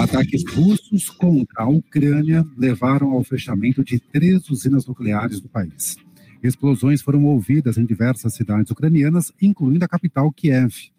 [0.00, 5.96] Ataques russos contra a Ucrânia levaram ao fechamento de três usinas nucleares do país.
[6.42, 10.90] Explosões foram ouvidas em diversas cidades ucranianas, incluindo a capital Kiev.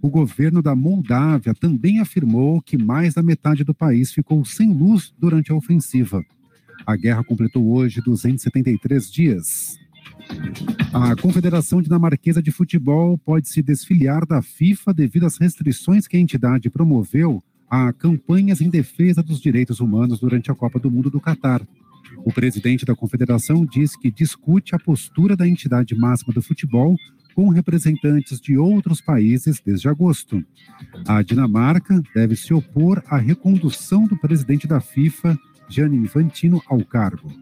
[0.00, 5.14] O governo da Moldávia também afirmou que mais da metade do país ficou sem luz
[5.16, 6.24] durante a ofensiva.
[6.84, 9.78] A guerra completou hoje 273 dias.
[10.92, 16.20] A Confederação Dinamarquesa de Futebol pode se desfiliar da FIFA devido às restrições que a
[16.20, 21.20] entidade promoveu a campanhas em defesa dos direitos humanos durante a Copa do Mundo do
[21.20, 21.66] Catar.
[22.18, 26.96] O presidente da confederação diz que discute a postura da entidade máxima do futebol
[27.34, 30.44] com representantes de outros países desde agosto.
[31.06, 35.38] A Dinamarca deve se opor à recondução do presidente da FIFA,
[35.68, 37.32] Gianni Infantino, ao cargo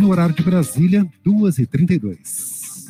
[0.00, 2.86] no horário de Brasília, 2 e 32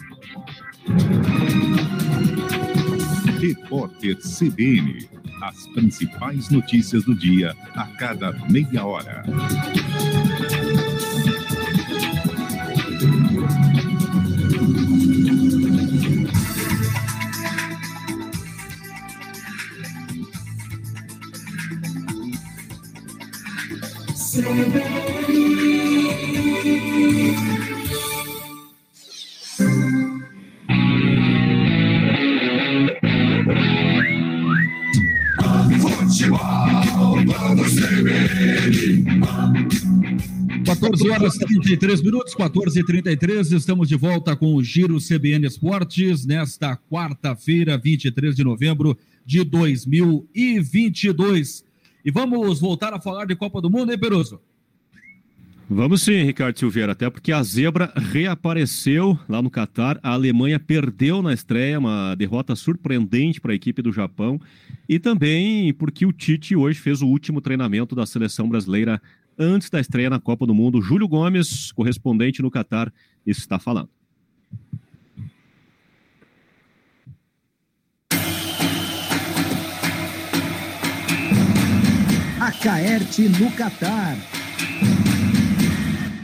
[3.41, 5.09] Repórter CBN.
[5.43, 9.25] As principais notícias do dia a cada meia hora.
[24.15, 25.40] CBN.
[40.65, 46.25] 14 horas 33 minutos, 14 e 33 estamos de volta com o Giro CBN Esportes
[46.25, 51.65] nesta quarta-feira, 23 de novembro de 2022.
[52.05, 54.41] E vamos voltar a falar de Copa do Mundo, hein, Peruso?
[55.73, 60.01] Vamos sim, Ricardo Silveira, até porque a zebra reapareceu lá no Catar.
[60.03, 64.41] A Alemanha perdeu na estreia, uma derrota surpreendente para a equipe do Japão.
[64.89, 69.01] E também porque o Tite hoje fez o último treinamento da seleção brasileira
[69.39, 70.83] antes da estreia na Copa do Mundo.
[70.83, 72.93] Júlio Gomes, correspondente no Catar,
[73.25, 73.91] está falando.
[82.41, 84.40] A Caerte no Catar.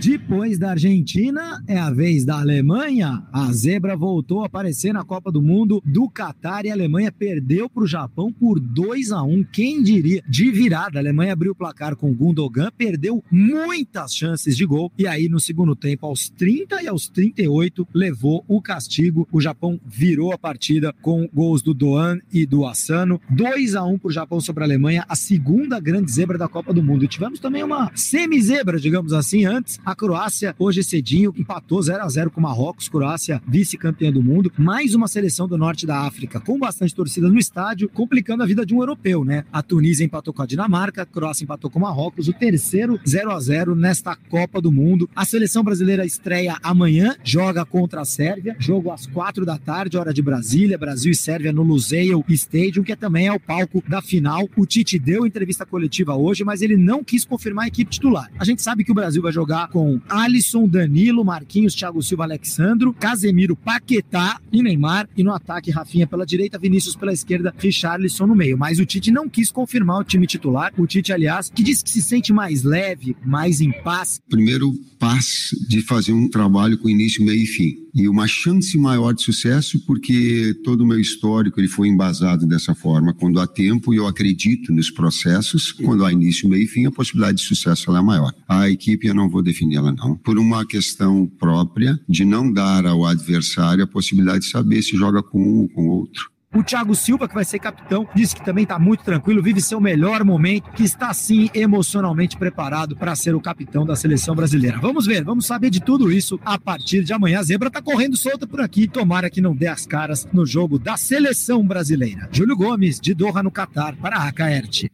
[0.07, 3.27] Depois da Argentina, é a vez da Alemanha.
[3.33, 7.69] A zebra voltou a aparecer na Copa do Mundo do Catar e a Alemanha perdeu
[7.69, 10.23] para o Japão por 2 a 1 Quem diria?
[10.29, 15.09] De virada, a Alemanha abriu o placar com Gundogan, perdeu muitas chances de gol e
[15.09, 19.27] aí no segundo tempo, aos 30 e aos 38, levou o castigo.
[19.33, 23.21] O Japão virou a partida com gols do Doan e do Asano.
[23.29, 26.73] 2 a 1 para o Japão sobre a Alemanha, a segunda grande zebra da Copa
[26.73, 27.05] do Mundo.
[27.05, 29.81] E tivemos também uma semi-zebra, digamos assim, antes.
[29.85, 34.53] A Croácia, hoje cedinho, empatou 0 a 0 com o Marrocos, Croácia vice-campeã do mundo.
[34.59, 38.67] Mais uma seleção do norte da África com bastante torcida no estádio, complicando a vida
[38.67, 39.45] de um europeu, né?
[39.51, 43.31] A Tunísia empatou com a Dinamarca, a Croácia empatou com o Marrocos, o terceiro 0
[43.31, 45.09] a 0 nesta Copa do Mundo.
[45.17, 50.13] A seleção brasileira estreia amanhã, joga contra a Sérvia, jogo às quatro da tarde, hora
[50.13, 54.47] de Brasília, Brasil e Sérvia no Lusail Stadium, que também é o palco da final.
[54.57, 58.31] O Tite deu entrevista coletiva hoje, mas ele não quis confirmar a equipe titular.
[58.39, 62.25] A gente sabe que o Brasil vai jogar com com Alisson, Danilo, Marquinhos, Thiago Silva,
[62.25, 65.09] Alexandro, Casemiro, Paquetá e Neymar.
[65.17, 68.59] E no ataque, Rafinha pela direita, Vinícius pela esquerda, Richarlison no meio.
[68.59, 70.73] Mas o Tite não quis confirmar o time titular.
[70.77, 74.21] O Tite, aliás, que disse que se sente mais leve, mais em paz.
[74.29, 77.87] Primeiro paz de fazer um trabalho com início, meio e fim.
[77.95, 82.75] E uma chance maior de sucesso porque todo o meu histórico ele foi embasado dessa
[82.75, 83.15] forma.
[83.15, 86.91] Quando há tempo e eu acredito nos processos, quando há início, meio e fim, a
[86.91, 88.35] possibilidade de sucesso é maior.
[88.47, 92.87] A equipe eu não vou definir ela não, por uma questão própria de não dar
[92.87, 96.31] ao adversário a possibilidade de saber se joga com um ou com outro.
[96.57, 99.79] O Thiago Silva, que vai ser capitão, disse que também está muito tranquilo, vive seu
[99.79, 104.79] melhor momento, que está sim emocionalmente preparado para ser o capitão da seleção brasileira.
[104.81, 107.41] Vamos ver, vamos saber de tudo isso a partir de amanhã.
[107.41, 110.79] A zebra está correndo solta por aqui, tomara que não dê as caras no jogo
[110.79, 112.27] da seleção brasileira.
[112.33, 114.91] Júlio Gomes, de Doha, no Catar, para a Acaerte.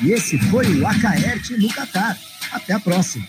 [0.00, 2.16] E esse foi o Acaerte no Catar.
[2.54, 3.26] Até a próxima.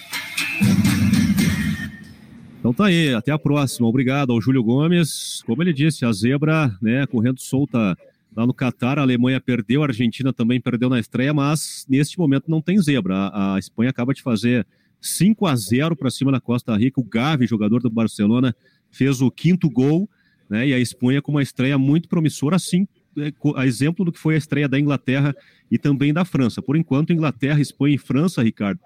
[2.60, 3.88] Então tá aí, até a próxima.
[3.88, 5.42] Obrigado ao Júlio Gomes.
[5.48, 7.98] Como ele disse, a zebra, né, correndo solta
[8.36, 12.52] lá no Catar, a Alemanha perdeu, a Argentina também perdeu na estreia, mas neste momento
[12.52, 13.16] não tem zebra.
[13.16, 14.66] A, a Espanha acaba de fazer
[15.02, 17.02] 5 a 0 para cima na Costa Rica.
[17.02, 18.56] O Gavi, jogador do Barcelona,
[18.92, 20.08] fez o quinto gol,
[20.48, 20.68] né?
[20.68, 24.36] E a Espanha com uma estreia muito promissora, assim, é, a exemplo do que foi
[24.36, 25.36] a estreia da Inglaterra
[25.72, 26.62] e também da França.
[26.62, 28.80] Por enquanto, Inglaterra, Espanha e França, Ricardo,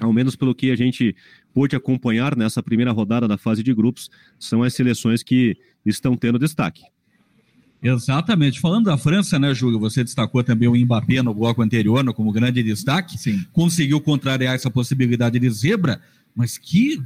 [0.00, 1.14] ao menos pelo que a gente
[1.52, 6.38] pôde acompanhar nessa primeira rodada da fase de grupos, são as seleções que estão tendo
[6.38, 6.82] destaque.
[7.82, 8.60] Exatamente.
[8.60, 9.78] Falando da França, né, Júlio?
[9.78, 13.16] Você destacou também o Mbappé no bloco anterior né, como grande destaque.
[13.16, 13.44] Sim.
[13.52, 16.00] Conseguiu contrariar essa possibilidade de zebra,
[16.34, 17.00] mas que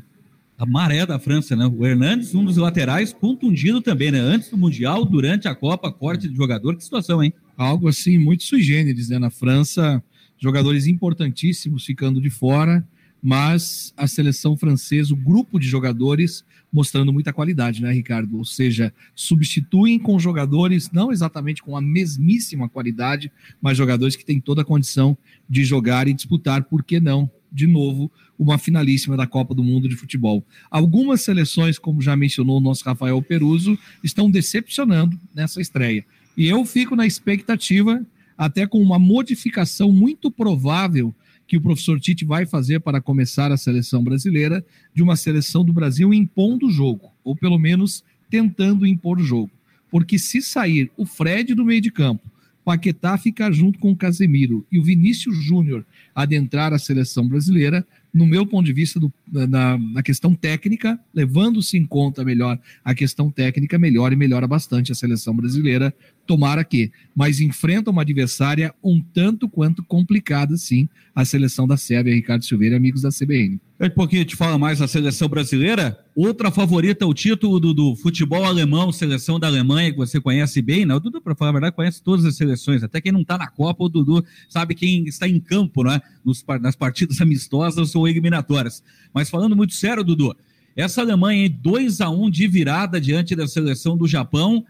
[0.56, 1.66] a maré da França, né?
[1.66, 4.20] O Hernandes, um dos laterais, contundido também, né?
[4.20, 6.76] Antes do Mundial, durante a Copa, corte de jogador.
[6.76, 7.34] Que situação, hein?
[7.56, 9.18] Algo assim, muito sui generis, né?
[9.18, 10.02] Na França,
[10.42, 12.84] jogadores importantíssimos ficando de fora,
[13.22, 18.38] mas a seleção francesa, o grupo de jogadores mostrando muita qualidade, né, Ricardo?
[18.38, 24.40] Ou seja, substituem com jogadores não exatamente com a mesmíssima qualidade, mas jogadores que têm
[24.40, 25.16] toda a condição
[25.48, 27.30] de jogar e disputar, por que não?
[27.52, 30.44] De novo, uma finalíssima da Copa do Mundo de Futebol.
[30.68, 36.04] Algumas seleções, como já mencionou o nosso Rafael Peruso, estão decepcionando nessa estreia.
[36.36, 38.04] E eu fico na expectativa
[38.44, 41.14] até com uma modificação muito provável
[41.46, 45.72] que o professor Tite vai fazer para começar a seleção brasileira, de uma seleção do
[45.72, 49.50] Brasil impondo o jogo, ou pelo menos tentando impor o jogo.
[49.88, 52.32] Porque se sair o Fred do meio de campo,
[52.64, 58.26] Paquetá ficar junto com o Casemiro e o Vinícius Júnior adentrar a seleção brasileira, no
[58.26, 63.30] meu ponto de vista, do na, na questão técnica, levando-se em conta melhor a questão
[63.30, 65.94] técnica, melhora e melhora bastante a seleção brasileira.
[66.26, 72.14] Tomara que, mas enfrenta uma adversária um tanto quanto complicada, sim, a seleção da Sérvia,
[72.14, 73.60] Ricardo Silveira, amigos da CBN.
[73.78, 75.98] É porque a gente fala mais da seleção brasileira.
[76.14, 80.86] Outra favorita, o título do, do, futebol alemão, seleção da Alemanha, que você conhece bem,
[80.86, 80.94] né?
[80.94, 82.84] O Dudu, para falar a verdade, conhece todas as seleções.
[82.84, 86.00] Até quem não está na Copa, o Dudu sabe quem está em campo, né?
[86.24, 88.84] Nos, nas partidas amistosas ou eliminatórias.
[89.12, 90.36] Mas falando muito sério, Dudu,
[90.76, 94.64] essa Alemanha, 2 a 1 de virada diante da seleção do Japão,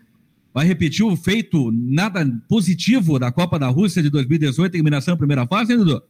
[0.53, 5.47] vai repetir o feito nada positivo da Copa da Rússia de 2018, eliminação na primeira
[5.47, 6.03] fase, hein, Dudu?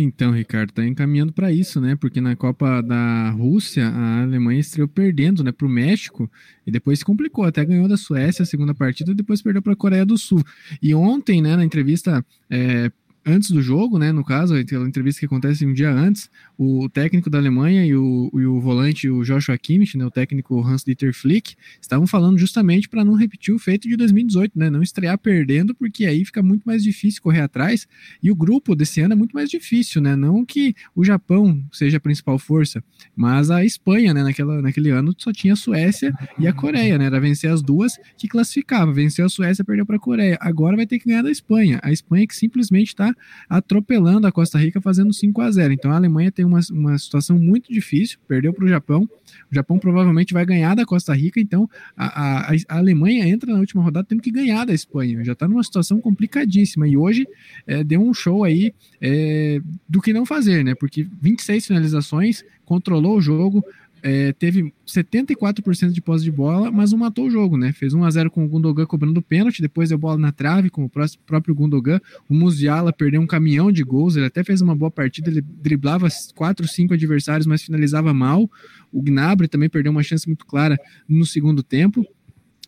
[0.00, 1.96] Então, Ricardo, tá encaminhando para isso, né?
[1.96, 6.30] Porque na Copa da Rússia, a Alemanha estreou perdendo, né, para o México
[6.64, 9.72] e depois se complicou, até ganhou da Suécia a segunda partida e depois perdeu para
[9.72, 10.40] a Coreia do Sul.
[10.80, 12.92] E ontem, né, na entrevista é,
[13.28, 17.28] antes do jogo, né, no caso, aquela entrevista que acontece um dia antes, o técnico
[17.28, 21.54] da Alemanha e o, e o volante, o Joshua Kimmich, né, o técnico Hans-Dieter Flick,
[21.80, 26.06] estavam falando justamente para não repetir o feito de 2018, né, não estrear perdendo, porque
[26.06, 27.86] aí fica muito mais difícil correr atrás,
[28.22, 31.98] e o grupo desse ano é muito mais difícil, né, não que o Japão seja
[31.98, 32.82] a principal força,
[33.14, 37.04] mas a Espanha, né, naquela, naquele ano só tinha a Suécia e a Coreia, né,
[37.04, 40.86] era vencer as duas que classificava, venceu a Suécia, perdeu para a Coreia, agora vai
[40.86, 43.14] ter que ganhar da Espanha, a Espanha que simplesmente está
[43.48, 47.38] atropelando a Costa Rica, fazendo 5 a 0 Então a Alemanha tem uma, uma situação
[47.38, 49.08] muito difícil, perdeu para o Japão.
[49.50, 53.58] O Japão provavelmente vai ganhar da Costa Rica, então a, a, a Alemanha entra na
[53.58, 55.24] última rodada tendo que ganhar da Espanha.
[55.24, 56.88] Já está numa situação complicadíssima.
[56.88, 57.26] E hoje
[57.66, 60.74] é, deu um show aí é, do que não fazer, né?
[60.74, 63.64] Porque 26 finalizações, controlou o jogo,
[64.02, 67.72] é, teve 74% de posse de bola, mas não matou o jogo, né?
[67.72, 70.84] Fez 1 a 0 com o Gundogan cobrando pênalti, depois deu bola na trave com
[70.84, 70.90] o
[71.26, 72.00] próprio Gundogan.
[72.28, 76.08] O Musiala perdeu um caminhão de gols, ele até fez uma boa partida, ele driblava
[76.34, 78.50] 4, 5 adversários, mas finalizava mal.
[78.92, 80.78] O Gnabry também perdeu uma chance muito clara
[81.08, 82.04] no segundo tempo.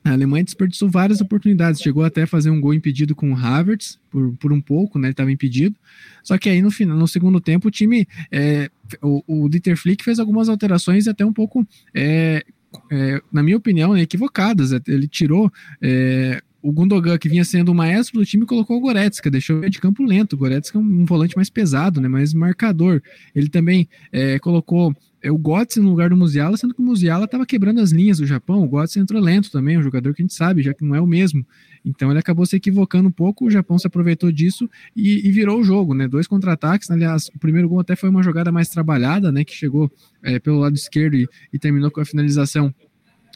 [0.03, 3.99] A Alemanha desperdiçou várias oportunidades, chegou até a fazer um gol impedido com o Havertz,
[4.11, 5.09] por, por um pouco, né?
[5.09, 5.77] Ele estava impedido.
[6.25, 8.71] Só que aí no final, no segundo tempo, o time, é,
[9.03, 12.43] o, o Dieter Flick fez algumas alterações até um pouco, é,
[12.91, 14.73] é, na minha opinião, equivocadas.
[14.87, 19.31] Ele tirou é, o Gundogan, que vinha sendo o maestro do time, colocou o Goretzka,
[19.31, 20.35] deixou de campo lento.
[20.35, 23.03] O Goretzka é um, volante mais pesado, né, mais marcador.
[23.35, 27.25] Ele também é, colocou é, o Götze no lugar do Musiala, sendo que o Musiala
[27.25, 28.63] estava quebrando as linhas do Japão.
[28.63, 31.01] O Götze entrou lento também, um jogador que a gente sabe, já que não é
[31.01, 31.47] o mesmo.
[31.85, 35.61] Então ele acabou se equivocando um pouco, o Japão se aproveitou disso e, e virou
[35.61, 36.07] o jogo, né?
[36.07, 39.45] Dois contra-ataques, aliás, o primeiro gol até foi uma jogada mais trabalhada, né?
[39.45, 39.91] Que chegou
[40.23, 42.75] é, pelo lado esquerdo e, e terminou com a finalização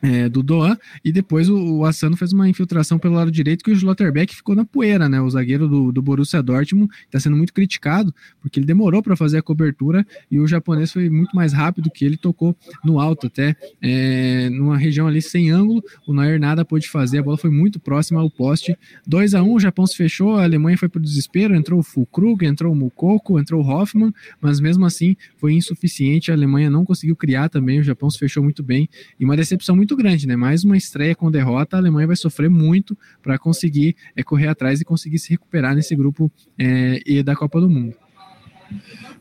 [0.05, 3.71] é, do Doan, e depois o, o Asano fez uma infiltração pelo lado direito que
[3.71, 5.19] o Schlotterbeck ficou na poeira, né?
[5.19, 9.39] O zagueiro do, do Borussia Dortmund está sendo muito criticado porque ele demorou para fazer
[9.39, 13.57] a cobertura e o japonês foi muito mais rápido que ele tocou no alto, até
[13.81, 15.83] é, numa região ali sem ângulo.
[16.07, 18.77] O Neuer nada pôde fazer, a bola foi muito próxima ao poste.
[19.07, 21.81] 2 a 1 um, o Japão se fechou, a Alemanha foi para o desespero, entrou
[21.81, 26.31] o Fulkrug, entrou o Mukoko, entrou o Hoffmann, mas mesmo assim foi insuficiente.
[26.31, 28.87] A Alemanha não conseguiu criar também, o Japão se fechou muito bem
[29.19, 30.35] e uma decepção muito muito grande, né?
[30.35, 34.81] Mais uma estreia com derrota, a Alemanha vai sofrer muito para conseguir é, correr atrás
[34.81, 37.95] e conseguir se recuperar nesse grupo é, e da Copa do Mundo.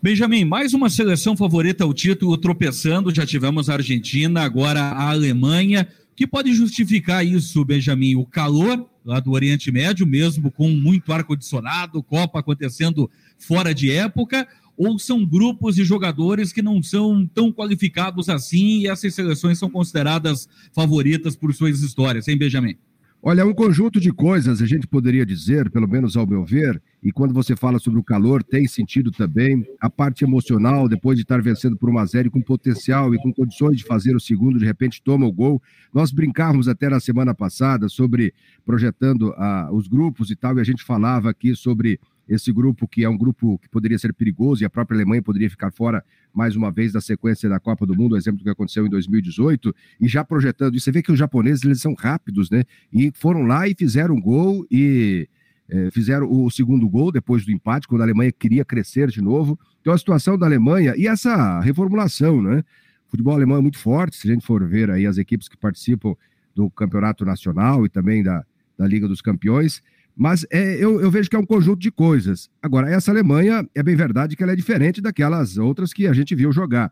[0.02, 3.14] Benjamin, mais uma seleção favorita ao título tropeçando.
[3.14, 5.88] Já tivemos a Argentina, agora a Alemanha.
[6.12, 8.16] O que pode justificar isso, Benjamin?
[8.16, 14.48] O calor lá do Oriente Médio, mesmo com muito ar-condicionado, Copa acontecendo fora de época,
[14.78, 19.70] ou são grupos de jogadores que não são tão qualificados assim e essas seleções são
[19.70, 22.78] consideradas favoritas por suas histórias, hein, Benjamin?
[23.26, 26.82] Olha, é um conjunto de coisas, a gente poderia dizer, pelo menos ao meu ver,
[27.02, 31.24] e quando você fala sobre o calor, tem sentido também a parte emocional, depois de
[31.24, 34.66] estar vencendo por uma série com potencial e com condições de fazer o segundo, de
[34.66, 35.62] repente toma o gol.
[35.94, 38.34] Nós brincávamos até na semana passada sobre
[38.66, 43.04] projetando uh, os grupos e tal, e a gente falava aqui sobre esse grupo que
[43.04, 46.04] é um grupo que poderia ser perigoso e a própria Alemanha poderia ficar fora
[46.34, 49.76] mais uma vez da sequência da Copa do Mundo, exemplo do que aconteceu em 2018,
[50.00, 50.86] e já projetando isso.
[50.86, 52.64] Você vê que os japoneses eles são rápidos, né?
[52.92, 55.28] E foram lá e fizeram um gol e
[55.70, 59.60] é, fizeram o segundo gol depois do empate, quando a Alemanha queria crescer de novo.
[59.82, 62.64] Então a situação da Alemanha e essa reformulação, né?
[63.08, 65.58] O futebol alemão é muito forte, se a gente for ver aí as equipes que
[65.58, 66.16] participam
[66.56, 68.44] do campeonato nacional e também da,
[68.78, 69.84] da Liga dos Campeões.
[70.16, 72.50] Mas é, eu, eu, vejo que é um conjunto de coisas.
[72.62, 76.36] Agora, essa Alemanha, é bem verdade que ela é diferente daquelas outras que a gente
[76.36, 76.92] viu jogar.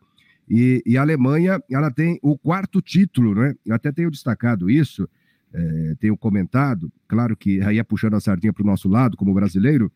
[0.50, 3.54] E, e a Alemanha, ela tem o quarto título, né?
[3.66, 5.08] Eu até tenho destacado isso,
[5.54, 9.34] é, tenho comentado, claro que aí é puxando a sardinha para o nosso lado, como
[9.34, 9.92] brasileiro,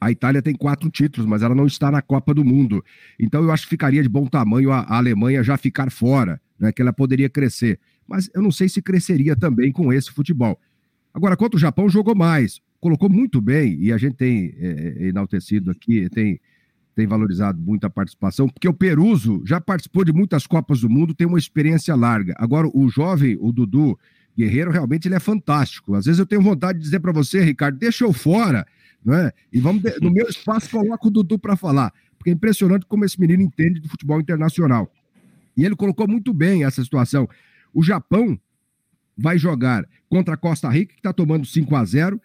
[0.00, 2.84] A Itália tem quatro títulos, mas ela não está na Copa do Mundo.
[3.18, 6.70] Então eu acho que ficaria de bom tamanho a, a Alemanha já ficar fora, né?
[6.70, 7.80] Que ela poderia crescer.
[8.06, 10.58] Mas eu não sei se cresceria também com esse futebol.
[11.12, 15.70] Agora, quanto o Japão jogou mais, colocou muito bem, e a gente tem é, enaltecido
[15.70, 16.40] aqui, tem,
[16.94, 21.14] tem valorizado muito a participação, porque o Peruso já participou de muitas Copas do Mundo,
[21.14, 22.34] tem uma experiência larga.
[22.38, 23.98] Agora, o jovem, o Dudu
[24.36, 25.94] Guerreiro, realmente ele é fantástico.
[25.94, 28.64] Às vezes eu tenho vontade de dizer para você, Ricardo, deixa eu fora,
[29.04, 29.32] não é?
[29.52, 29.98] E vamos de...
[30.00, 33.80] no meu espaço coloca o Dudu para falar, porque é impressionante como esse menino entende
[33.80, 34.92] de futebol internacional.
[35.56, 37.28] E ele colocou muito bem essa situação.
[37.74, 38.38] O Japão
[39.18, 42.20] vai jogar contra a Costa Rica, que está tomando 5 a 0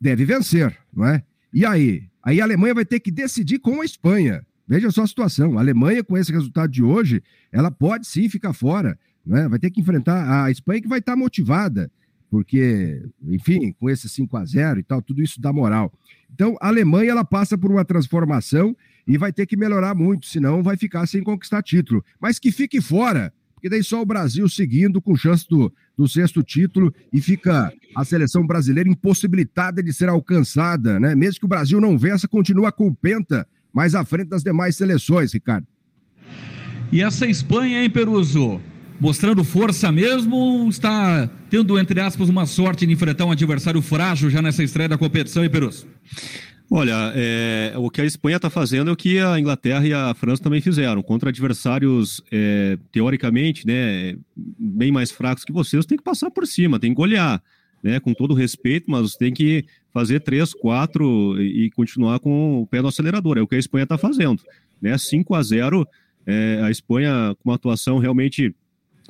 [0.00, 1.22] deve vencer, não é?
[1.52, 2.08] E aí?
[2.22, 4.44] Aí a Alemanha vai ter que decidir com a Espanha.
[4.66, 5.58] Veja só a situação.
[5.58, 7.22] A Alemanha, com esse resultado de hoje,
[7.52, 8.98] ela pode sim ficar fora.
[9.24, 9.48] Né?
[9.48, 11.90] Vai ter que enfrentar a Espanha, que vai estar motivada,
[12.30, 15.92] porque, enfim, com esse 5 a 0 e tal, tudo isso dá moral.
[16.32, 18.74] Então, a Alemanha ela passa por uma transformação
[19.06, 22.04] e vai ter que melhorar muito, senão vai ficar sem conquistar título.
[22.18, 26.42] Mas que fique fora, porque daí só o Brasil seguindo com chance do, do sexto
[26.42, 31.14] título e fica a seleção brasileira impossibilitada de ser alcançada, né?
[31.14, 35.32] Mesmo que o Brasil não vença, continua com penta mais à frente das demais seleções,
[35.32, 35.64] Ricardo.
[36.90, 38.60] E essa Espanha, hein, Peruso?
[38.98, 44.42] Mostrando força mesmo, está tendo, entre aspas, uma sorte de enfrentar um adversário frágil já
[44.42, 45.86] nessa estreia da competição, hein, Peruso?
[46.74, 50.14] Olha, é, o que a Espanha está fazendo é o que a Inglaterra e a
[50.14, 51.02] França também fizeram.
[51.02, 56.80] Contra adversários, é, teoricamente, né, bem mais fracos que vocês, tem que passar por cima,
[56.80, 57.42] tem que golear.
[57.82, 62.80] Né, com todo respeito, mas tem que fazer três, quatro e continuar com o pé
[62.80, 63.36] no acelerador.
[63.36, 64.40] É o que a Espanha está fazendo.
[64.80, 65.86] Né, 5 a 0
[66.24, 68.54] é, a Espanha com uma atuação realmente,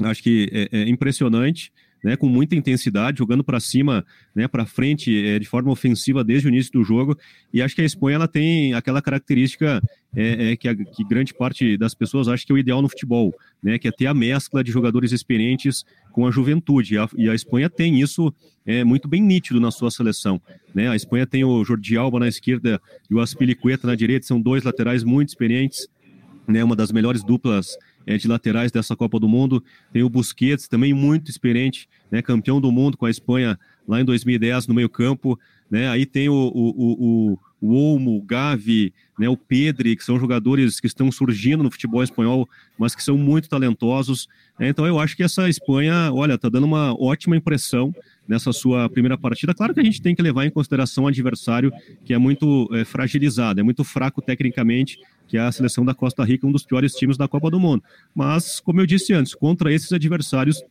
[0.00, 1.70] acho que é, é impressionante
[2.03, 6.48] né, com muita intensidade, jogando para cima, né, para frente, é, de forma ofensiva desde
[6.48, 7.16] o início do jogo.
[7.53, 9.80] E acho que a Espanha ela tem aquela característica
[10.14, 12.88] é, é que, a, que, grande parte das pessoas acha que é o ideal no
[12.88, 13.32] futebol,
[13.62, 16.94] né, que é ter a mescla de jogadores experientes com a juventude.
[16.94, 18.34] E a, e a Espanha tem isso
[18.66, 20.40] é, muito bem nítido na sua seleção.
[20.74, 20.88] Né?
[20.88, 24.64] A Espanha tem o Jordi Alba na esquerda e o Aspilicueta na direita, são dois
[24.64, 25.88] laterais muito experientes,
[26.46, 27.76] né, uma das melhores duplas
[28.07, 29.62] é, de laterais dessa Copa do Mundo.
[29.92, 34.05] Tem o Busquets, também muito experiente, né, campeão do mundo com a Espanha lá em
[34.05, 35.38] 2010 no meio-campo.
[35.70, 35.88] Né?
[35.88, 40.80] Aí tem o, o, o, o Olmo, o Gavi, né, o Pedri, que são jogadores
[40.80, 42.48] que estão surgindo no futebol espanhol,
[42.78, 44.28] mas que são muito talentosos.
[44.58, 47.94] É, então eu acho que essa Espanha, olha, está dando uma ótima impressão
[48.26, 49.54] nessa sua primeira partida.
[49.54, 51.72] Claro que a gente tem que levar em consideração o adversário
[52.04, 54.98] que é muito é, fragilizado, é muito fraco tecnicamente,
[55.28, 57.82] que é a seleção da Costa Rica, um dos piores times da Copa do Mundo.
[58.14, 60.62] Mas, como eu disse antes, contra esses adversários,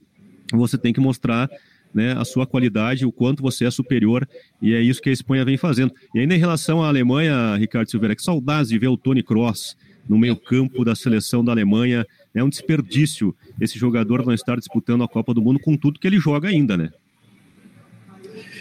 [0.51, 1.49] você tem que mostrar
[1.93, 4.27] né, a sua qualidade, o quanto você é superior,
[4.61, 5.93] e é isso que a Espanha vem fazendo.
[6.15, 9.75] E ainda em relação à Alemanha, Ricardo Silveira, que saudades de ver o Tony Cross
[10.07, 12.05] no meio-campo da seleção da Alemanha.
[12.33, 16.07] É um desperdício esse jogador não estar disputando a Copa do Mundo com tudo que
[16.07, 16.89] ele joga ainda, né?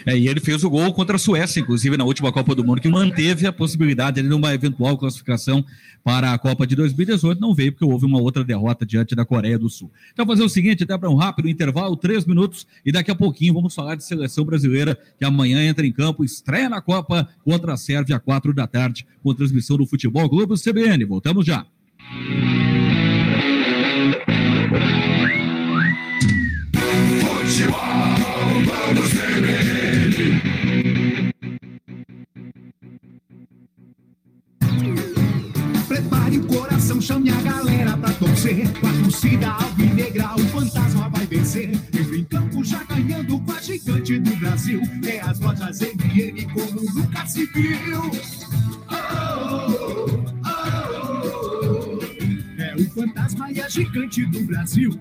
[0.05, 2.81] É, e ele fez o gol contra a Suécia, inclusive, na última Copa do Mundo,
[2.81, 5.63] que manteve a possibilidade de uma eventual classificação
[6.03, 7.39] para a Copa de 2018.
[7.39, 9.91] Não veio, porque houve uma outra derrota diante da Coreia do Sul.
[10.13, 13.53] Então, fazer o seguinte, até para um rápido intervalo, três minutos, e daqui a pouquinho
[13.53, 17.77] vamos falar de seleção brasileira, que amanhã entra em campo, estreia na Copa contra a
[17.77, 21.05] Sérvia, às quatro da tarde, com transmissão do Futebol Globo CBN.
[21.05, 21.65] Voltamos já.
[36.31, 38.71] Prepare o coração, chame a galera pra torcer.
[38.79, 41.71] Com a torcida alvinegra, o fantasma vai vencer.
[41.71, 44.81] Entra em campo já ganhando com a gigante do Brasil.
[45.05, 48.11] É as lojas MM como nunca se viu.
[48.89, 48.95] Oh,
[49.85, 51.99] oh, oh,
[52.61, 54.97] é o fantasma e a gigante do Brasil.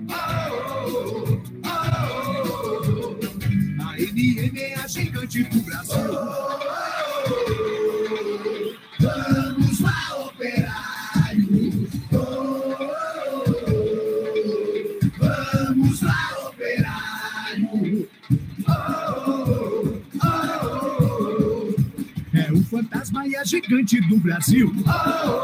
[23.70, 24.72] Gigante do Brasil.
[24.86, 25.39] A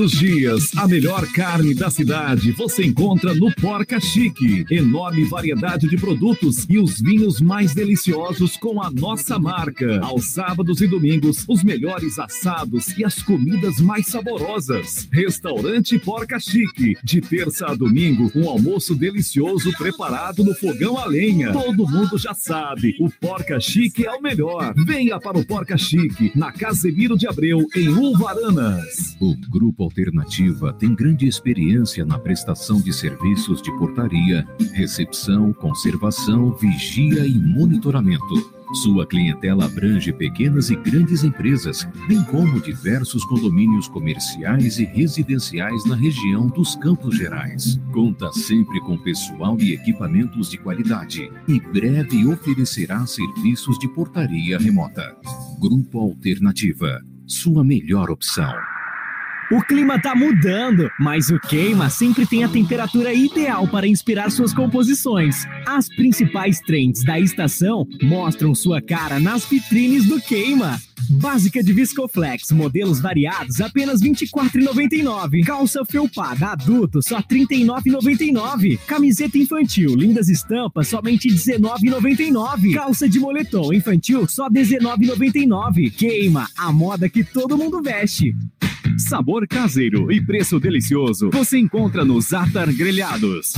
[0.00, 4.64] Os dias, a melhor carne da cidade você encontra no Porca Chique.
[4.70, 9.98] Enorme variedade de produtos e os vinhos mais deliciosos com a nossa marca.
[10.00, 15.08] Aos sábados e domingos, os melhores assados e as comidas mais saborosas.
[15.12, 16.96] Restaurante Porca Chique.
[17.02, 21.52] De terça a domingo, um almoço delicioso preparado no fogão a lenha.
[21.52, 24.74] Todo mundo já sabe, o Porca Chique é o melhor.
[24.76, 29.16] Venha para o Porca Chique, na Casemiro de Abreu, em Uvaranas.
[29.20, 37.26] O Grupo Alternativa tem grande experiência na prestação de serviços de portaria, recepção, conservação, vigia
[37.26, 38.52] e monitoramento.
[38.82, 45.96] Sua clientela abrange pequenas e grandes empresas, bem como diversos condomínios comerciais e residenciais na
[45.96, 47.80] região dos Campos Gerais.
[47.90, 55.16] Conta sempre com pessoal e equipamentos de qualidade e breve oferecerá serviços de portaria remota.
[55.58, 58.52] Grupo Alternativa, sua melhor opção.
[59.50, 64.52] O clima tá mudando, mas o Queima sempre tem a temperatura ideal para inspirar suas
[64.52, 65.46] composições.
[65.66, 70.78] As principais trends da estação mostram sua cara nas vitrines do Queima.
[71.08, 75.42] Básica de Viscoflex, modelos variados, apenas R$ 24,99.
[75.46, 78.78] Calça felpada adulto, só R$ 39,99.
[78.86, 82.74] Camiseta infantil, lindas estampas, somente R$ 19,99.
[82.74, 85.90] Calça de moletom infantil, só R$ 19,99.
[85.96, 88.34] Queima, a moda que todo mundo veste.
[88.98, 93.54] Sabor caseiro e preço delicioso você encontra nos Atar Grelhados.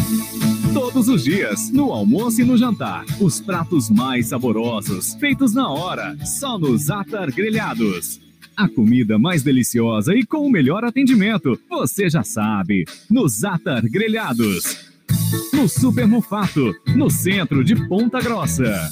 [0.74, 6.14] Todos os dias, no almoço e no jantar, os pratos mais saborosos, feitos na hora,
[6.26, 8.20] só nos Atar Grelhados.
[8.54, 14.90] A comida mais deliciosa e com o melhor atendimento, você já sabe, nos Atar Grelhados.
[15.54, 18.90] No Super Mufato, no centro de Ponta Grossa.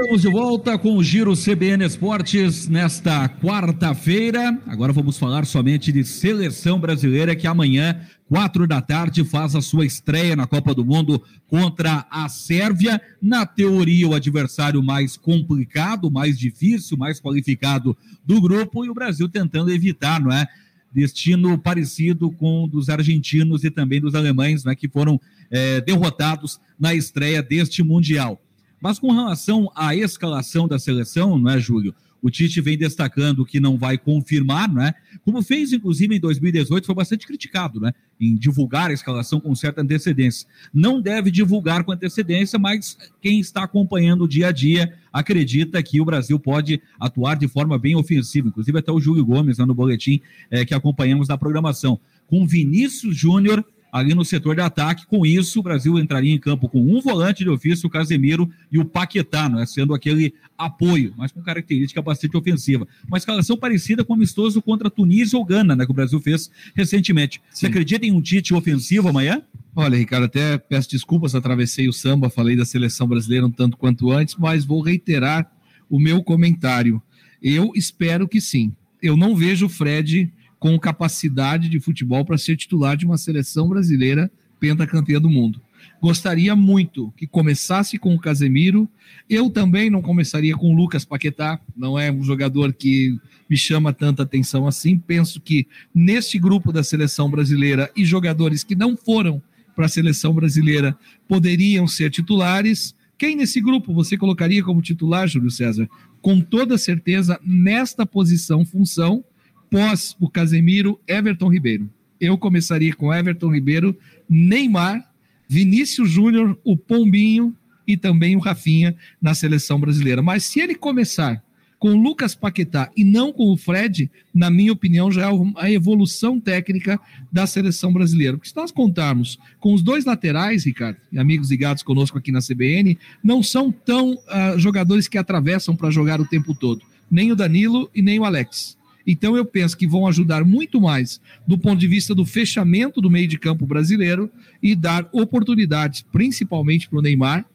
[0.00, 4.56] Estamos de volta com o Giro CBN Esportes nesta quarta-feira.
[4.64, 9.84] Agora vamos falar somente de seleção brasileira que amanhã, quatro da tarde, faz a sua
[9.84, 13.02] estreia na Copa do Mundo contra a Sérvia.
[13.20, 19.28] Na teoria, o adversário mais complicado, mais difícil, mais qualificado do grupo e o Brasil
[19.28, 20.46] tentando evitar, não é?
[20.94, 25.20] Destino parecido com o dos argentinos e também dos alemães, né, que foram
[25.50, 28.40] é, derrotados na estreia deste Mundial.
[28.80, 31.94] Mas com relação à escalação da seleção, não é, Júlio?
[32.20, 34.92] O Tite vem destacando que não vai confirmar, não é?
[35.24, 37.92] Como fez, inclusive, em 2018, foi bastante criticado, né?
[38.20, 40.48] Em divulgar a escalação com certa antecedência.
[40.74, 46.00] Não deve divulgar com antecedência, mas quem está acompanhando o dia a dia acredita que
[46.00, 48.48] o Brasil pode atuar de forma bem ofensiva.
[48.48, 50.20] Inclusive, até o Júlio Gomes, lá no boletim
[50.50, 52.00] é, que acompanhamos na programação.
[52.26, 55.06] Com Vinícius Júnior ali no setor de ataque.
[55.06, 58.78] Com isso, o Brasil entraria em campo com um volante de ofício, o Casemiro e
[58.78, 62.86] o Paquetá, né, sendo aquele apoio, mas com característica bastante ofensiva.
[63.06, 66.50] Uma escalação parecida com o amistoso contra Tunísia ou Gana, né, que o Brasil fez
[66.74, 67.40] recentemente.
[67.50, 67.60] Sim.
[67.60, 69.42] Você acredita em um Tite ofensivo amanhã?
[69.74, 74.10] Olha, Ricardo, até peço desculpas, atravessei o samba, falei da seleção brasileira um tanto quanto
[74.10, 75.50] antes, mas vou reiterar
[75.88, 77.00] o meu comentário.
[77.42, 78.72] Eu espero que sim.
[79.00, 83.68] Eu não vejo o Fred com capacidade de futebol para ser titular de uma seleção
[83.68, 85.60] brasileira pentacampeã do mundo.
[86.00, 88.88] Gostaria muito que começasse com o Casemiro.
[89.28, 93.16] Eu também não começaria com o Lucas Paquetá, não é um jogador que
[93.50, 94.98] me chama tanta atenção assim.
[94.98, 99.42] Penso que neste grupo da seleção brasileira e jogadores que não foram
[99.74, 100.96] para a seleção brasileira
[101.26, 102.94] poderiam ser titulares.
[103.16, 105.88] Quem nesse grupo você colocaria como titular, Júlio César?
[106.20, 109.24] Com toda certeza, nesta posição, função,
[109.70, 111.88] pós o Casemiro, Everton Ribeiro.
[112.20, 113.96] Eu começaria com Everton Ribeiro,
[114.28, 115.08] Neymar,
[115.48, 117.54] Vinícius Júnior, o Pombinho
[117.86, 120.20] e também o Rafinha na seleção brasileira.
[120.20, 121.42] Mas se ele começar
[121.78, 125.70] com o Lucas Paquetá e não com o Fred, na minha opinião, já é a
[125.70, 127.00] evolução técnica
[127.30, 128.36] da seleção brasileira.
[128.36, 132.40] Porque se nós contarmos com os dois laterais, Ricardo, e amigos ligados conosco aqui na
[132.40, 136.82] CBN, não são tão uh, jogadores que atravessam para jogar o tempo todo.
[137.10, 138.77] Nem o Danilo e nem o Alex.
[139.10, 143.10] Então eu penso que vão ajudar muito mais do ponto de vista do fechamento do
[143.10, 144.30] meio de campo brasileiro
[144.62, 147.46] e dar oportunidades, principalmente para o Neymar,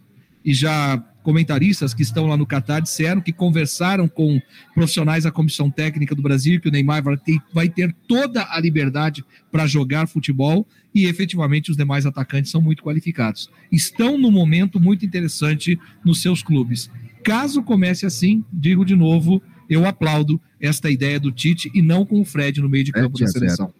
[0.43, 4.41] e já comentaristas que estão lá no Catar disseram que conversaram com
[4.73, 8.59] profissionais da comissão técnica do Brasil que o Neymar vai ter, vai ter toda a
[8.59, 13.49] liberdade para jogar futebol e efetivamente os demais atacantes são muito qualificados.
[13.71, 16.91] Estão num momento muito interessante nos seus clubes.
[17.23, 22.21] Caso comece assim, digo de novo, eu aplaudo esta ideia do Tite e não com
[22.21, 23.73] o Fred no meio de campo da seleção.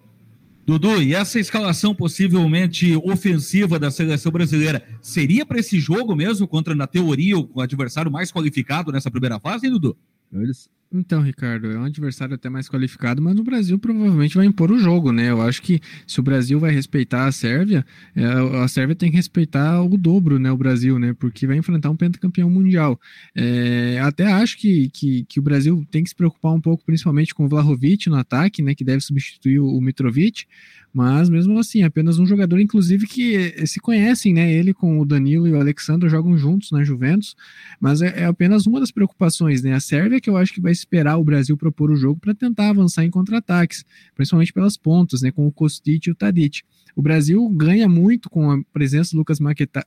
[0.65, 6.73] Dudu, e essa escalação possivelmente ofensiva da seleção brasileira seria para esse jogo mesmo, contra,
[6.73, 9.97] na teoria, o adversário mais qualificado nessa primeira fase, hein, Dudu?
[10.31, 10.69] Eles...
[10.93, 14.77] Então, Ricardo, é um adversário até mais qualificado, mas o Brasil provavelmente vai impor o
[14.77, 15.31] jogo, né?
[15.31, 17.83] Eu acho que se o Brasil vai respeitar a Sérvia,
[18.15, 18.23] é,
[18.63, 20.51] a Sérvia tem que respeitar o dobro, né?
[20.51, 21.15] O Brasil, né?
[21.17, 22.99] Porque vai enfrentar um pentacampeão mundial.
[23.35, 27.33] É, até acho que, que, que, o Brasil tem que se preocupar um pouco, principalmente
[27.33, 28.75] com o Vlahovic no ataque, né?
[28.75, 30.45] Que deve substituir o Mitrovic,
[30.93, 34.53] mas mesmo assim, apenas um jogador, inclusive, que se conhecem, né?
[34.53, 37.35] Ele com o Danilo e o Alexandre jogam juntos na Juventus,
[37.79, 39.73] mas é, é apenas uma das preocupações, né?
[39.73, 42.69] A Sérvia que eu acho que vai esperar o Brasil propor o jogo para tentar
[42.69, 43.83] avançar em contra-ataques,
[44.15, 45.31] principalmente pelas pontas, né?
[45.31, 46.61] Com o Kostic e o Tadic
[46.95, 49.39] o Brasil ganha muito com a presença do Lucas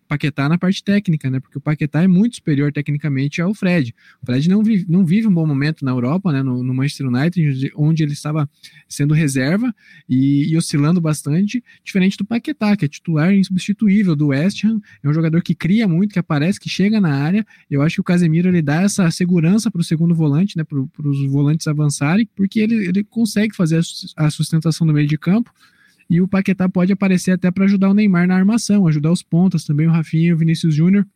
[0.09, 1.41] Paquetá na parte técnica, né?
[1.41, 3.95] Porque o Paquetá é muito superior tecnicamente ao Fred.
[4.23, 6.43] O Fred não vive, não vive um bom momento na Europa, né?
[6.43, 8.49] No, no Manchester United, onde ele estava
[8.89, 9.73] sendo reserva
[10.09, 14.81] e, e, oscilando bastante, diferente do Paquetá, que é titular insubstituível do West Ham.
[15.03, 17.47] É um jogador que cria muito, que aparece, que chega na área.
[17.71, 20.65] Eu acho que o Casemiro ele dá essa segurança para o segundo volante, né?
[20.65, 23.81] Para os volantes avançarem, porque ele, ele consegue fazer
[24.17, 25.53] a sustentação do meio de campo
[26.09, 29.65] e o Paquetá pode aparecer até para ajudar o Neymar na armação, ajudar os pontas,
[29.65, 31.07] também o Rafinha e o Vinícius Júnior.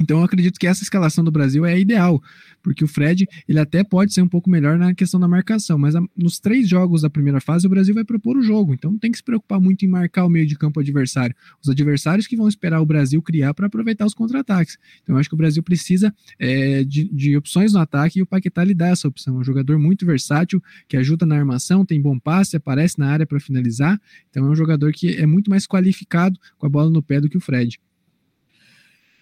[0.00, 2.22] Então eu acredito que essa escalação do Brasil é ideal,
[2.62, 5.96] porque o Fred ele até pode ser um pouco melhor na questão da marcação, mas
[5.96, 8.98] a, nos três jogos da primeira fase o Brasil vai propor o jogo, então não
[8.98, 11.34] tem que se preocupar muito em marcar o meio de campo adversário.
[11.62, 14.76] Os adversários que vão esperar o Brasil criar para aproveitar os contra-ataques.
[15.02, 18.26] Então eu acho que o Brasil precisa é, de, de, opções no ataque e o
[18.26, 19.36] Paquetá lhe dá essa opção.
[19.36, 23.26] É um jogador muito versátil, que ajuda na armação, tem bom passe, aparece na área
[23.26, 23.98] para finalizar.
[24.28, 27.30] Então é um jogador que é muito mais qualificado com a bola no pé do
[27.30, 27.80] que o Fred.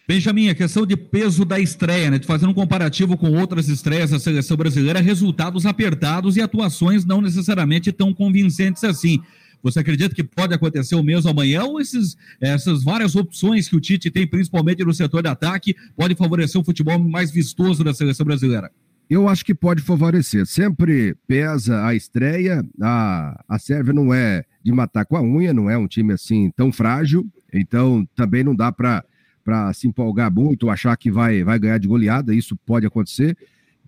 [0.07, 2.21] Benjamin, a questão de peso da estreia, né?
[2.23, 7.91] Fazendo um comparativo com outras estreias da seleção brasileira, resultados apertados e atuações não necessariamente
[7.91, 9.23] tão convincentes assim.
[9.63, 13.81] Você acredita que pode acontecer o mesmo amanhã ou esses, essas várias opções que o
[13.81, 18.27] Tite tem, principalmente no setor de ataque, pode favorecer o futebol mais vistoso da seleção
[18.27, 18.71] brasileira?
[19.09, 20.45] Eu acho que pode favorecer.
[20.45, 22.63] Sempre pesa a estreia.
[22.79, 26.51] A, a Sérvia não é de matar com a unha, não é um time assim
[26.55, 27.27] tão frágil.
[27.51, 29.03] Então também não dá para
[29.45, 33.37] para se empolgar muito, achar que vai, vai ganhar de goleada, isso pode acontecer.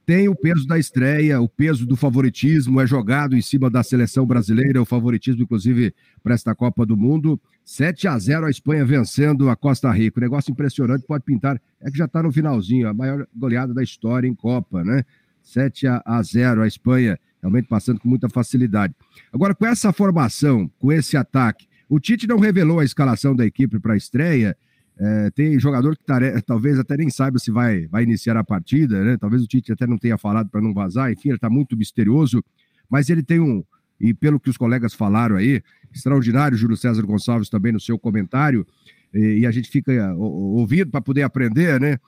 [0.05, 4.25] Tem o peso da estreia, o peso do favoritismo, é jogado em cima da seleção
[4.25, 5.93] brasileira, o favoritismo, inclusive,
[6.23, 7.41] para esta Copa do Mundo.
[7.65, 10.21] 7 a 0 a Espanha vencendo a Costa Rica.
[10.21, 11.61] Um negócio impressionante, pode pintar.
[11.81, 15.05] É que já está no finalzinho, a maior goleada da história em Copa, né?
[15.43, 18.95] 7 a 0 a Espanha, realmente passando com muita facilidade.
[19.33, 23.81] Agora, com essa formação, com esse ataque, o Tite não revelou a escalação da equipe
[23.81, 24.57] para a estreia
[24.99, 26.41] é, tem jogador que tare...
[26.43, 29.17] talvez até nem saiba se vai, vai iniciar a partida, né?
[29.17, 32.43] Talvez o Tite até não tenha falado para não vazar, enfim, ele está muito misterioso,
[32.89, 33.63] mas ele tem um,
[34.01, 38.67] e pelo que os colegas falaram aí, extraordinário, Júlio César Gonçalves também no seu comentário,
[39.13, 41.99] e, e a gente fica ouvindo para poder aprender, né?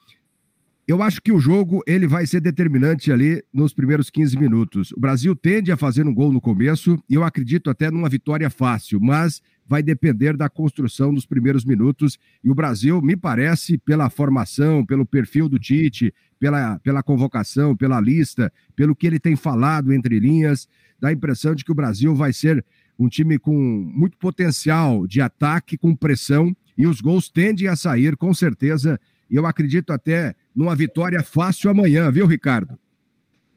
[0.87, 4.91] Eu acho que o jogo ele vai ser determinante ali nos primeiros 15 minutos.
[4.93, 8.49] O Brasil tende a fazer um gol no começo e eu acredito até numa vitória
[8.49, 12.19] fácil, mas vai depender da construção dos primeiros minutos.
[12.43, 18.01] E o Brasil, me parece, pela formação, pelo perfil do Tite, pela, pela convocação, pela
[18.01, 20.67] lista, pelo que ele tem falado entre linhas,
[20.99, 22.65] dá a impressão de que o Brasil vai ser
[22.99, 28.17] um time com muito potencial de ataque, com pressão, e os gols tendem a sair,
[28.17, 28.99] com certeza.
[29.31, 32.79] E eu acredito até numa vitória fácil amanhã, viu, Ricardo?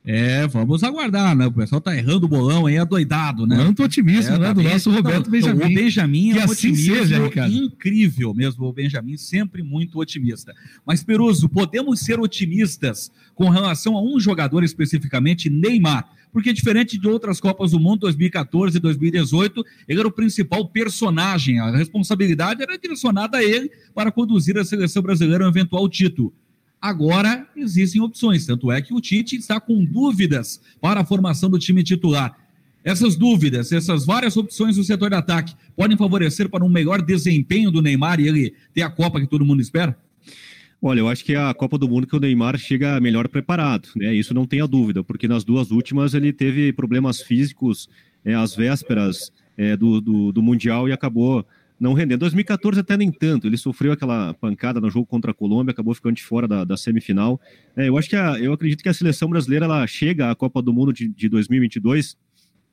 [0.04, 1.45] É, vamos aguardar, né?
[1.45, 3.56] O pessoal tá errando o bolão aí, adoidado, né?
[3.58, 4.47] Quanto otimismo, é, né?
[4.47, 4.74] Tá do bem...
[4.74, 5.64] nosso Roberto Não, Benjamin.
[5.64, 8.66] O Benjamin é um assim seja, incrível mesmo.
[8.66, 10.56] O Benjamin sempre muito otimista.
[10.84, 16.10] Mas, Peruso, podemos ser otimistas com relação a um jogador especificamente, Neymar.
[16.34, 21.60] Porque, diferente de outras Copas do Mundo, 2014 e 2018, ele era o principal personagem.
[21.60, 26.34] A responsabilidade era direcionada a ele para conduzir a seleção brasileira a um eventual título.
[26.82, 31.59] Agora existem opções, tanto é que o Tite está com dúvidas para a formação do
[31.59, 32.36] time titular.
[32.84, 37.69] Essas dúvidas, essas várias opções do setor de ataque podem favorecer para um melhor desempenho
[37.69, 39.95] do Neymar e ele ter a Copa que todo mundo espera?
[40.82, 43.88] Olha, eu acho que é a Copa do Mundo que o Neymar chega melhor preparado,
[43.95, 44.15] né?
[44.15, 47.88] Isso não tenha dúvida, porque nas duas últimas ele teve problemas físicos
[48.25, 51.45] é, às vésperas é, do, do, do Mundial e acabou
[51.82, 52.19] não rendendo.
[52.19, 56.15] 2014 até nem tanto, ele sofreu aquela pancada no jogo contra a Colômbia, acabou ficando
[56.15, 57.41] de fora da, da semifinal.
[57.75, 60.61] É, eu acho que a, eu acredito que a seleção brasileira ela chega à Copa
[60.61, 62.15] do Mundo de, de 2022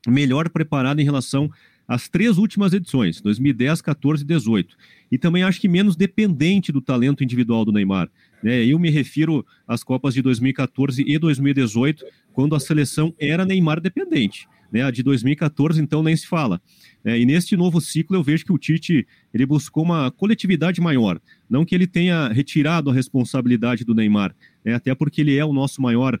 [0.07, 1.49] melhor preparada em relação
[1.87, 4.77] as três últimas edições, 2010, 14 e 18.
[5.11, 8.11] E também acho que menos dependente do talento individual do Neymar.
[8.43, 8.63] Né?
[8.63, 14.47] Eu me refiro às Copas de 2014 e 2018, quando a seleção era Neymar dependente.
[14.71, 14.83] Né?
[14.83, 16.61] A de 2014, então, nem se fala.
[17.03, 21.19] É, e neste novo ciclo eu vejo que o Tite ele buscou uma coletividade maior.
[21.49, 24.73] Não que ele tenha retirado a responsabilidade do Neymar, né?
[24.73, 26.19] até porque ele é o nosso maior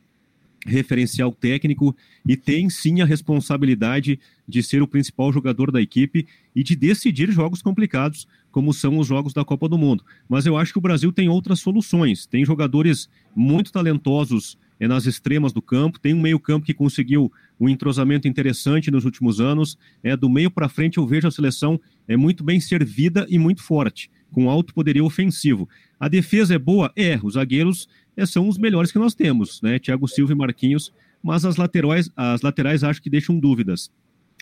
[0.65, 1.95] referencial técnico
[2.27, 7.31] e tem sim a responsabilidade de ser o principal jogador da equipe e de decidir
[7.31, 10.03] jogos complicados, como são os jogos da Copa do Mundo.
[10.27, 12.25] Mas eu acho que o Brasil tem outras soluções.
[12.25, 17.67] Tem jogadores muito talentosos é, nas extremas do campo, tem um meio-campo que conseguiu um
[17.67, 19.77] entrosamento interessante nos últimos anos.
[20.01, 23.61] É, do meio para frente eu vejo a seleção é muito bem servida e muito
[23.61, 25.67] forte, com alto poderio ofensivo.
[25.99, 26.91] A defesa é boa?
[26.95, 27.19] É.
[27.21, 29.77] Os zagueiros é, são os melhores que nós temos, né?
[29.79, 33.91] Thiago Silva e Marquinhos, mas as laterais, as laterais acho que deixam dúvidas.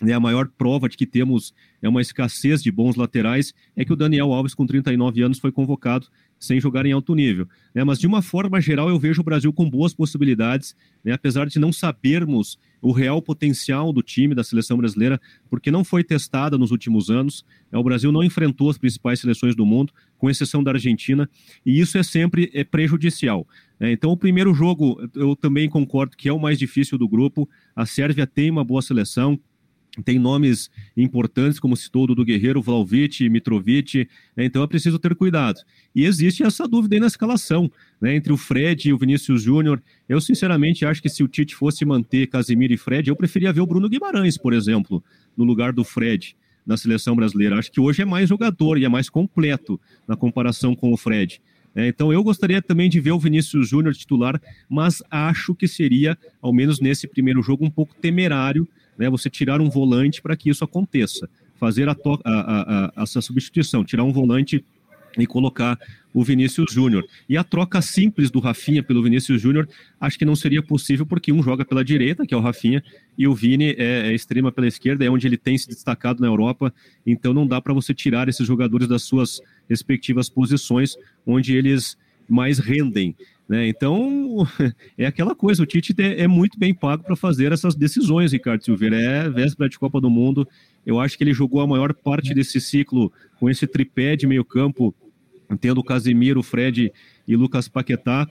[0.06, 3.92] É, a maior prova de que temos é uma escassez de bons laterais é que
[3.92, 6.06] o Daniel Alves, com 39 anos, foi convocado
[6.38, 7.48] sem jogar em alto nível.
[7.74, 7.82] Né?
[7.84, 10.74] Mas, de uma forma geral, eu vejo o Brasil com boas possibilidades,
[11.04, 11.12] né?
[11.12, 15.20] apesar de não sabermos o real potencial do time, da seleção brasileira,
[15.50, 17.44] porque não foi testada nos últimos anos.
[17.72, 17.78] Né?
[17.78, 21.28] O Brasil não enfrentou as principais seleções do mundo, com exceção da Argentina,
[21.64, 23.46] e isso é sempre é prejudicial.
[23.78, 23.92] Né?
[23.92, 27.48] Então, o primeiro jogo, eu também concordo que é o mais difícil do grupo.
[27.74, 29.38] A Sérvia tem uma boa seleção,
[30.02, 34.44] tem nomes importantes, como citou o Dudu Guerreiro, Vlaovic, Mitrovic, né?
[34.44, 35.60] então é preciso ter cuidado.
[35.94, 37.70] E existe essa dúvida aí na escalação,
[38.00, 38.14] né?
[38.14, 39.82] entre o Fred e o Vinícius Júnior.
[40.08, 43.60] Eu, sinceramente, acho que se o Tite fosse manter Casemiro e Fred, eu preferia ver
[43.60, 45.02] o Bruno Guimarães, por exemplo,
[45.36, 46.36] no lugar do Fred
[46.68, 47.58] na seleção brasileira.
[47.58, 51.40] Acho que hoje é mais jogador e é mais completo na comparação com o Fred.
[51.74, 56.18] É, então eu gostaria também de ver o Vinícius Júnior titular, mas acho que seria,
[56.42, 58.68] ao menos nesse primeiro jogo, um pouco temerário
[58.98, 61.28] né, você tirar um volante para que isso aconteça.
[61.58, 64.64] Fazer a, a, a, essa substituição, tirar um volante
[65.16, 65.78] e colocar
[66.12, 67.04] o Vinícius Júnior.
[67.28, 69.68] E a troca simples do Rafinha pelo Vinícius Júnior,
[70.00, 72.82] acho que não seria possível, porque um joga pela direita, que é o Rafinha,
[73.16, 76.26] e o Vini é, é extrema pela esquerda, é onde ele tem se destacado na
[76.26, 76.72] Europa,
[77.06, 80.96] então não dá para você tirar esses jogadores das suas respectivas posições,
[81.26, 81.96] onde eles
[82.28, 83.14] mais rendem.
[83.48, 83.66] Né?
[83.66, 84.46] Então,
[84.98, 89.00] é aquela coisa, o Tite é muito bem pago para fazer essas decisões, Ricardo Silveira.
[89.00, 90.46] É véspera de Copa do Mundo.
[90.84, 94.44] Eu acho que ele jogou a maior parte desse ciclo com esse tripé de meio
[94.44, 94.94] campo,
[95.60, 96.92] tendo Casemiro, Fred
[97.26, 98.28] e Lucas Paquetá.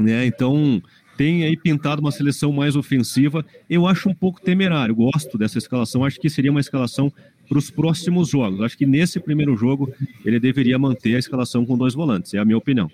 [0.00, 0.26] Né?
[0.26, 0.82] Então,
[1.16, 3.44] tem aí pintado uma seleção mais ofensiva.
[3.70, 6.04] Eu acho um pouco temerário, gosto dessa escalação.
[6.04, 7.12] Acho que seria uma escalação
[7.48, 8.60] para os próximos jogos.
[8.60, 9.92] Acho que nesse primeiro jogo
[10.24, 12.90] ele deveria manter a escalação com dois volantes, é a minha opinião.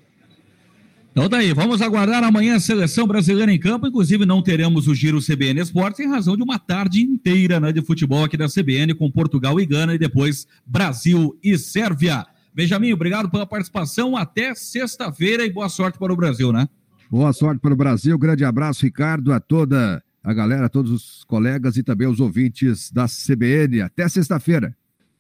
[1.15, 3.87] Então daí, tá vamos aguardar amanhã a seleção brasileira em campo.
[3.87, 7.81] Inclusive, não teremos o Giro CBN Esportes em razão de uma tarde inteira né, de
[7.83, 12.27] futebol aqui da CBN com Portugal e Gana e depois Brasil e Sérvia.
[12.53, 14.17] Benjamin, obrigado pela participação.
[14.17, 16.69] Até sexta-feira e boa sorte para o Brasil, né?
[17.09, 18.19] Boa sorte para o Brasil.
[18.19, 22.91] Grande abraço, Ricardo, a toda a galera, a todos os colegas e também os ouvintes
[22.91, 23.83] da CBN.
[23.83, 24.77] Até sexta-feira.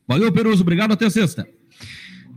[0.09, 0.62] Valeu, Peruso.
[0.62, 0.90] Obrigado.
[0.90, 1.47] Até sexta.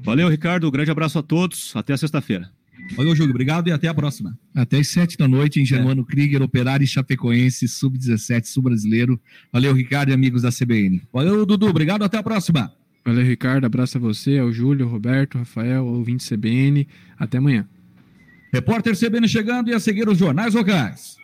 [0.03, 0.69] Valeu, Ricardo.
[0.69, 1.75] grande abraço a todos.
[1.75, 2.51] Até sexta-feira.
[2.95, 3.31] Valeu, Júlio.
[3.31, 4.37] Obrigado e até a próxima.
[4.55, 6.11] Até às sete da noite em Germano é.
[6.11, 9.19] Krieger, Operário e Chapecoense, Sub-17, Sul-Brasileiro.
[9.51, 11.01] Valeu, Ricardo e amigos da CBN.
[11.11, 11.67] Valeu, Dudu.
[11.67, 12.03] Obrigado.
[12.03, 12.73] Até a próxima.
[13.05, 13.65] Valeu, Ricardo.
[13.65, 16.87] Abraço a você, ao Júlio, Roberto, Rafael, ouvinte CBN.
[17.17, 17.67] Até amanhã.
[18.51, 21.17] Repórter CBN chegando e a seguir os jornais locais.